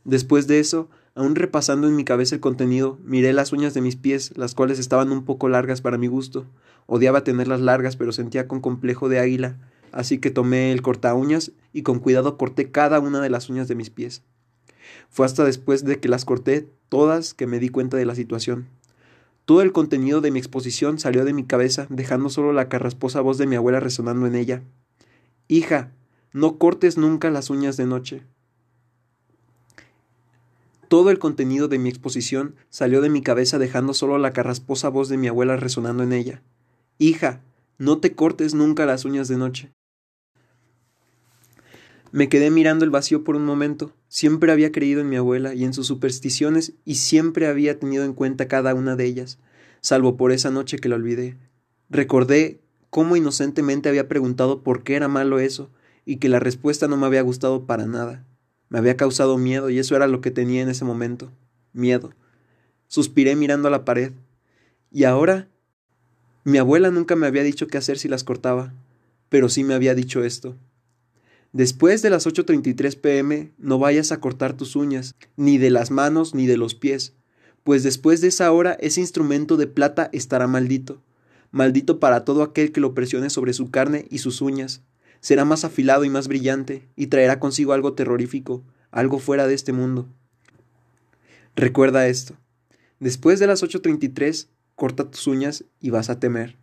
[0.03, 3.97] Después de eso, aún repasando en mi cabeza el contenido, miré las uñas de mis
[3.97, 6.45] pies, las cuales estaban un poco largas para mi gusto.
[6.86, 9.57] Odiaba tenerlas largas, pero sentía con complejo de águila,
[9.91, 13.68] así que tomé el corta uñas y con cuidado corté cada una de las uñas
[13.68, 14.24] de mis pies.
[15.09, 18.68] Fue hasta después de que las corté todas que me di cuenta de la situación.
[19.48, 23.38] Todo el contenido de mi exposición salió de mi cabeza, dejando solo la carrasposa voz
[23.38, 24.62] de mi abuela resonando en ella.
[25.48, 25.93] Hija,
[26.34, 28.24] no cortes nunca las uñas de noche.
[30.89, 35.08] Todo el contenido de mi exposición salió de mi cabeza dejando solo la carrasposa voz
[35.08, 36.41] de mi abuela resonando en ella.
[36.98, 37.39] Hija,
[37.78, 39.72] no te cortes nunca las uñas de noche.
[42.18, 43.93] Me quedé mirando el vacío por un momento.
[44.07, 48.13] Siempre había creído en mi abuela y en sus supersticiones y siempre había tenido en
[48.13, 49.38] cuenta cada una de ellas,
[49.82, 51.38] salvo por esa noche que la olvidé.
[51.91, 52.59] Recordé
[52.89, 55.70] cómo inocentemente había preguntado por qué era malo eso
[56.05, 58.26] y que la respuesta no me había gustado para nada.
[58.70, 61.32] Me había causado miedo y eso era lo que tenía en ese momento.
[61.72, 62.13] Miedo.
[62.88, 64.11] Suspiré mirando a la pared.
[64.89, 65.49] ¿Y ahora?
[66.45, 68.74] Mi abuela nunca me había dicho qué hacer si las cortaba,
[69.30, 70.55] pero sí me había dicho esto.
[71.54, 76.36] Después de las 8.33 pm no vayas a cortar tus uñas, ni de las manos
[76.36, 77.14] ni de los pies,
[77.64, 81.02] pues después de esa hora ese instrumento de plata estará maldito,
[81.52, 84.82] maldito para todo aquel que lo presione sobre su carne y sus uñas,
[85.20, 89.74] será más afilado y más brillante, y traerá consigo algo terrorífico, algo fuera de este
[89.74, 90.08] mundo.
[91.56, 92.36] Recuerda esto.
[93.00, 96.58] Después de las 8.33, corta tus uñas y vas a temer.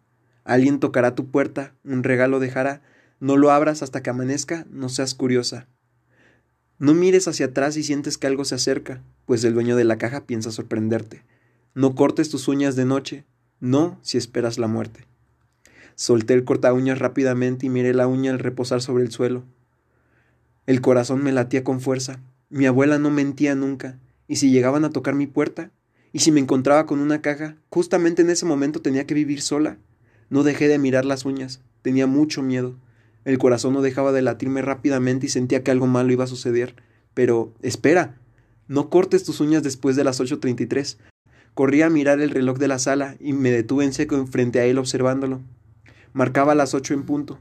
[0.44, 2.82] Alguien tocará tu puerta, un regalo dejará,
[3.20, 5.66] no lo abras hasta que amanezca, no seas curiosa.
[6.78, 9.98] No mires hacia atrás y sientes que algo se acerca, pues el dueño de la
[9.98, 11.22] caja piensa sorprenderte.
[11.74, 13.24] No cortes tus uñas de noche,
[13.60, 15.06] no si esperas la muerte.
[15.94, 19.44] Solté el corta uñas rápidamente y miré la uña al reposar sobre el suelo.
[20.66, 22.20] El corazón me latía con fuerza.
[22.50, 25.70] Mi abuela no mentía nunca, y si llegaban a tocar mi puerta,
[26.12, 29.78] y si me encontraba con una caja, justamente en ese momento tenía que vivir sola.
[30.30, 32.76] No dejé de mirar las uñas, tenía mucho miedo.
[33.24, 36.76] El corazón no dejaba de latirme rápidamente y sentía que algo malo iba a suceder.
[37.14, 38.18] Pero, espera,
[38.68, 40.98] no cortes tus uñas después de las 8.33.
[41.54, 44.64] Corrí a mirar el reloj de la sala y me detuve en seco frente a
[44.64, 45.40] él observándolo.
[46.12, 47.38] Marcaba las ocho en punto.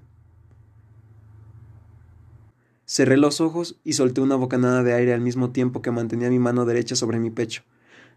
[2.86, 6.40] Cerré los ojos y solté una bocanada de aire al mismo tiempo que mantenía mi
[6.40, 7.64] mano derecha sobre mi pecho.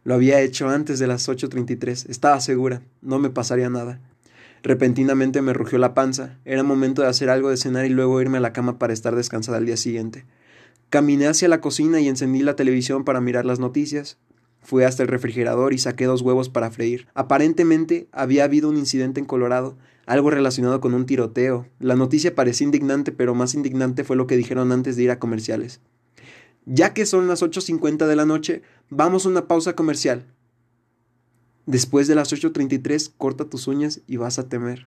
[0.04, 2.10] Lo había hecho antes de las 8.33.
[2.10, 2.82] Estaba segura.
[3.00, 4.00] No me pasaría nada.
[4.62, 6.38] Repentinamente me rugió la panza.
[6.44, 9.14] Era momento de hacer algo de cenar y luego irme a la cama para estar
[9.14, 10.24] descansada al día siguiente.
[10.90, 14.18] Caminé hacia la cocina y encendí la televisión para mirar las noticias.
[14.62, 17.06] Fui hasta el refrigerador y saqué dos huevos para freír.
[17.14, 19.76] Aparentemente había habido un incidente en Colorado,
[20.06, 21.68] algo relacionado con un tiroteo.
[21.78, 25.18] La noticia parecía indignante, pero más indignante fue lo que dijeron antes de ir a
[25.18, 25.80] comerciales.
[26.64, 30.26] Ya que son las 8.50 de la noche, vamos a una pausa comercial.
[31.66, 34.86] Después de las 8.33, corta tus uñas y vas a temer.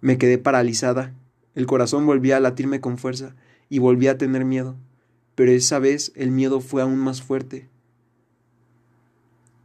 [0.00, 1.14] Me quedé paralizada.
[1.54, 3.34] El corazón volvía a latirme con fuerza
[3.68, 4.76] y volví a tener miedo
[5.38, 7.68] pero esa vez el miedo fue aún más fuerte.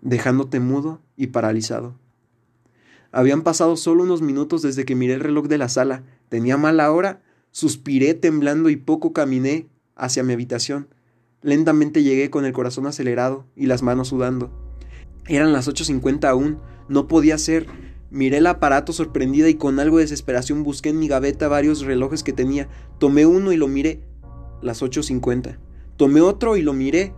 [0.04, 1.96] dejándote mudo y paralizado.
[3.12, 6.04] Habían pasado solo unos minutos desde que miré el reloj de la sala.
[6.30, 7.24] Tenía mala hora.
[7.50, 9.66] Suspiré temblando y poco caminé
[9.96, 10.90] hacia mi habitación.
[11.44, 14.50] Lentamente llegué con el corazón acelerado y las manos sudando.
[15.28, 16.60] Eran las 8.50 aún.
[16.88, 17.68] No podía ser.
[18.10, 22.24] Miré el aparato sorprendida y con algo de desesperación busqué en mi gaveta varios relojes
[22.24, 22.70] que tenía.
[22.98, 24.02] Tomé uno y lo miré.
[24.62, 25.58] Las 8.50.
[25.98, 27.14] Tomé otro y lo miré.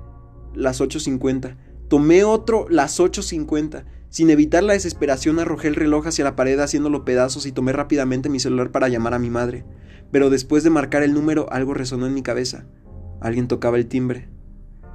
[0.55, 1.55] Las 8.50.
[1.87, 2.65] Tomé otro.
[2.69, 3.85] Las 8.50.
[4.09, 8.29] Sin evitar la desesperación arrojé el reloj hacia la pared haciéndolo pedazos y tomé rápidamente
[8.29, 9.65] mi celular para llamar a mi madre.
[10.11, 12.65] Pero después de marcar el número algo resonó en mi cabeza.
[13.21, 14.29] Alguien tocaba el timbre.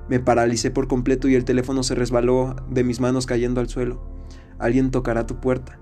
[0.09, 4.03] Me paralicé por completo y el teléfono se resbaló de mis manos cayendo al suelo.
[4.59, 5.81] Alguien tocará tu puerta.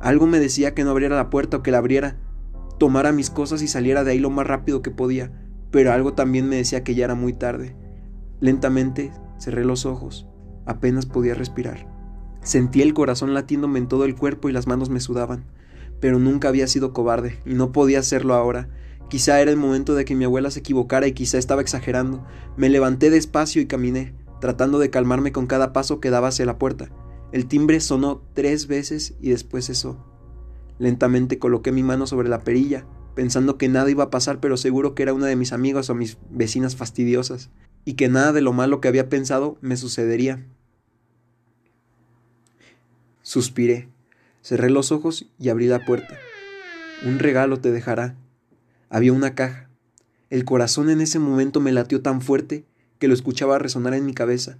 [0.00, 2.18] Algo me decía que no abriera la puerta o que la abriera,
[2.78, 5.32] tomara mis cosas y saliera de ahí lo más rápido que podía,
[5.70, 7.76] pero algo también me decía que ya era muy tarde.
[8.40, 10.26] Lentamente cerré los ojos,
[10.66, 11.86] apenas podía respirar.
[12.42, 15.46] Sentí el corazón latiéndome en todo el cuerpo y las manos me sudaban.
[16.00, 18.68] Pero nunca había sido cobarde, y no podía hacerlo ahora.
[19.08, 22.26] Quizá era el momento de que mi abuela se equivocara y quizá estaba exagerando.
[22.56, 26.58] Me levanté despacio y caminé, tratando de calmarme con cada paso que daba hacia la
[26.58, 26.90] puerta.
[27.32, 30.04] El timbre sonó tres veces y después cesó.
[30.78, 34.94] Lentamente coloqué mi mano sobre la perilla, pensando que nada iba a pasar, pero seguro
[34.94, 37.50] que era una de mis amigos o mis vecinas fastidiosas,
[37.84, 40.46] y que nada de lo malo que había pensado me sucedería.
[43.22, 43.88] Suspiré,
[44.42, 46.18] cerré los ojos y abrí la puerta.
[47.04, 48.16] Un regalo te dejará.
[48.94, 49.68] Había una caja.
[50.30, 52.64] El corazón en ese momento me latió tan fuerte
[53.00, 54.56] que lo escuchaba resonar en mi cabeza.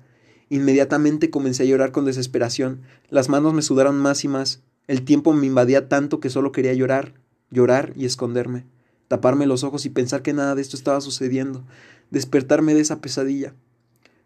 [0.48, 2.80] Inmediatamente comencé a llorar con desesperación.
[3.10, 4.60] Las manos me sudaron más y más.
[4.88, 7.14] El tiempo me invadía tanto que solo quería llorar,
[7.52, 8.66] llorar y esconderme,
[9.06, 11.64] taparme los ojos y pensar que nada de esto estaba sucediendo,
[12.10, 13.54] despertarme de esa pesadilla.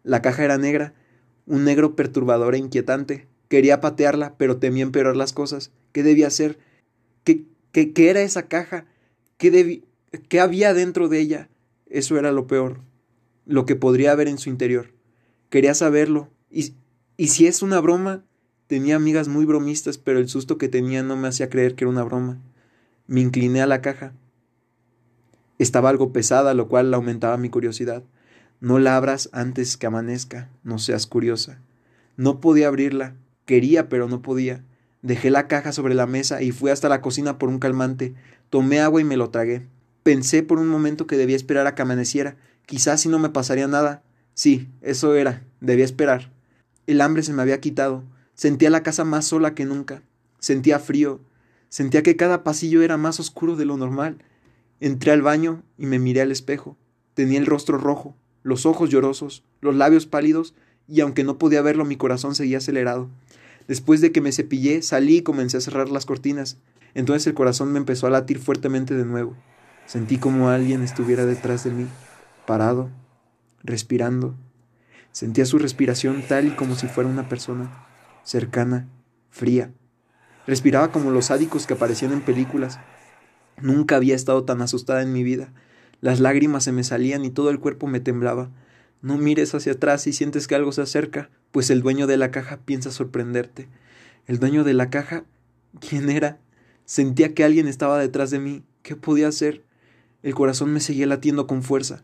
[0.01, 0.95] La caja era negra,
[1.45, 5.71] un negro perturbador e inquietante, Quería patearla, pero temía empeorar las cosas.
[5.91, 6.57] ¿Qué debía hacer?
[7.23, 8.85] ¿Qué, qué, qué era esa caja?
[9.37, 9.81] ¿Qué,
[10.27, 11.49] ¿Qué había dentro de ella?
[11.87, 12.81] Eso era lo peor,
[13.45, 14.91] lo que podría haber en su interior.
[15.49, 16.29] Quería saberlo.
[16.51, 16.73] Y,
[17.17, 18.23] y si es una broma,
[18.67, 21.91] tenía amigas muy bromistas, pero el susto que tenía no me hacía creer que era
[21.91, 22.39] una broma.
[23.07, 24.13] Me incliné a la caja.
[25.57, 28.03] Estaba algo pesada, lo cual aumentaba mi curiosidad.
[28.61, 31.59] No la abras antes que amanezca, no seas curiosa.
[32.17, 33.15] No podía abrirla,
[33.49, 34.63] Quería, pero no podía.
[35.01, 38.13] Dejé la caja sobre la mesa y fui hasta la cocina por un calmante.
[38.51, 39.65] Tomé agua y me lo tragué.
[40.09, 42.35] Pensé por un momento que debía esperar a que amaneciera.
[42.65, 44.01] Quizás si no me pasaría nada.
[44.33, 45.45] Sí, eso era.
[45.61, 46.33] Debía esperar.
[46.87, 48.03] El hambre se me había quitado.
[48.33, 50.01] Sentía la casa más sola que nunca.
[50.39, 51.19] Sentía frío.
[51.69, 54.17] Sentía que cada pasillo era más oscuro de lo normal.
[54.79, 56.75] Entré al baño y me miré al espejo.
[57.13, 60.55] Tenía el rostro rojo, los ojos llorosos, los labios pálidos,
[60.87, 63.11] y aunque no podía verlo, mi corazón seguía acelerado.
[63.67, 66.57] Después de que me cepillé, salí y comencé a cerrar las cortinas.
[66.95, 69.35] Entonces el corazón me empezó a latir fuertemente de nuevo.
[69.89, 71.87] Sentí como alguien estuviera detrás de mí,
[72.45, 72.91] parado,
[73.63, 74.35] respirando.
[75.11, 77.87] Sentía su respiración tal y como si fuera una persona,
[78.23, 78.87] cercana,
[79.31, 79.71] fría.
[80.45, 82.79] Respiraba como los sádicos que aparecían en películas.
[83.63, 85.53] Nunca había estado tan asustada en mi vida.
[86.01, 88.51] Las lágrimas se me salían y todo el cuerpo me temblaba.
[89.01, 92.29] No mires hacia atrás si sientes que algo se acerca, pues el dueño de la
[92.29, 93.67] caja piensa sorprenderte.
[94.27, 95.23] El dueño de la caja,
[95.79, 96.37] ¿quién era?
[96.85, 98.63] Sentía que alguien estaba detrás de mí.
[98.83, 99.67] ¿Qué podía hacer?
[100.21, 102.03] El corazón me seguía latiendo con fuerza.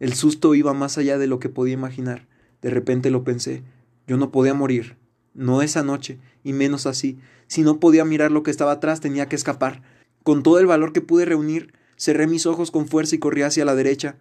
[0.00, 2.26] El susto iba más allá de lo que podía imaginar.
[2.62, 3.62] De repente lo pensé.
[4.06, 4.96] Yo no podía morir.
[5.34, 7.18] No esa noche, y menos así.
[7.46, 9.82] Si no podía mirar lo que estaba atrás, tenía que escapar.
[10.22, 13.64] Con todo el valor que pude reunir, cerré mis ojos con fuerza y corrí hacia
[13.64, 14.16] la derecha.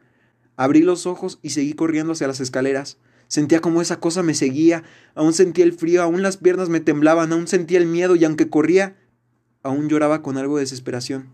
[0.56, 2.98] Abrí los ojos y seguí corriendo hacia las escaleras.
[3.28, 4.84] Sentía como esa cosa me seguía,
[5.16, 8.50] aún sentía el frío, aún las piernas me temblaban, aún sentía el miedo y aunque
[8.50, 8.96] corría,
[9.64, 11.30] aún lloraba con algo de desesperación.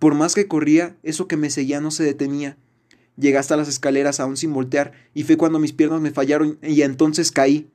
[0.00, 2.56] Por más que corría, eso que me seguía no se detenía.
[3.16, 6.80] Llegué hasta las escaleras aún sin voltear y fue cuando mis piernas me fallaron y
[6.82, 7.70] entonces caí.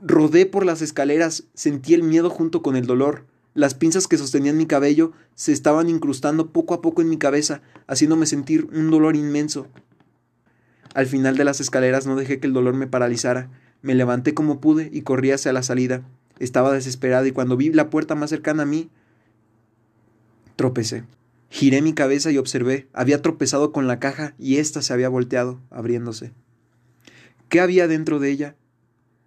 [0.00, 3.24] Rodé por las escaleras, sentí el miedo junto con el dolor.
[3.54, 7.62] Las pinzas que sostenían mi cabello se estaban incrustando poco a poco en mi cabeza,
[7.86, 9.68] haciéndome sentir un dolor inmenso.
[10.92, 13.48] Al final de las escaleras no dejé que el dolor me paralizara.
[13.80, 16.02] Me levanté como pude y corrí hacia la salida.
[16.38, 18.90] Estaba desesperada y cuando vi la puerta más cercana a mí,
[20.56, 21.04] tropecé.
[21.48, 22.88] Giré mi cabeza y observé.
[22.92, 26.32] Había tropezado con la caja y ésta se había volteado, abriéndose.
[27.48, 28.56] ¿Qué había dentro de ella?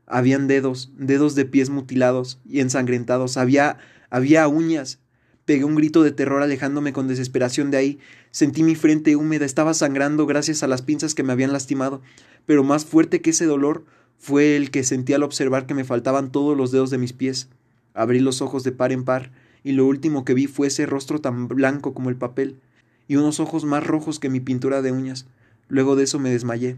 [0.06, 3.38] Habían dedos, dedos de pies mutilados y ensangrentados.
[3.38, 3.78] Había
[4.10, 5.00] había uñas.
[5.46, 8.00] Pegué un grito de terror alejándome con desesperación de ahí.
[8.32, 12.02] Sentí mi frente húmeda, estaba sangrando gracias a las pinzas que me habían lastimado.
[12.46, 13.86] Pero más fuerte que ese dolor
[14.20, 17.50] Fue el que sentí al observar que me faltaban todos los dedos de mis pies.
[17.94, 19.32] Abrí los ojos de par en par,
[19.68, 22.62] y lo último que vi fue ese rostro tan blanco como el papel,
[23.06, 25.26] y unos ojos más rojos que mi pintura de uñas.
[25.68, 26.78] Luego de eso me desmayé.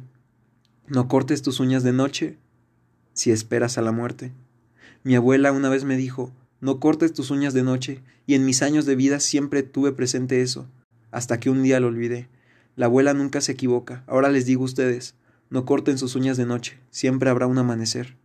[0.88, 2.38] No cortes tus uñas de noche
[3.14, 4.32] si esperas a la muerte.
[5.04, 6.32] Mi abuela una vez me dijo,
[6.62, 10.42] no cortes tus uñas de noche, y en mis años de vida siempre tuve presente
[10.42, 10.66] eso,
[11.12, 12.28] hasta que un día lo olvidé.
[12.76, 14.04] La abuela nunca se equivoca.
[14.08, 15.14] Ahora les digo a ustedes,
[15.52, 18.16] no corten sus uñas de noche, siempre habrá un amanecer.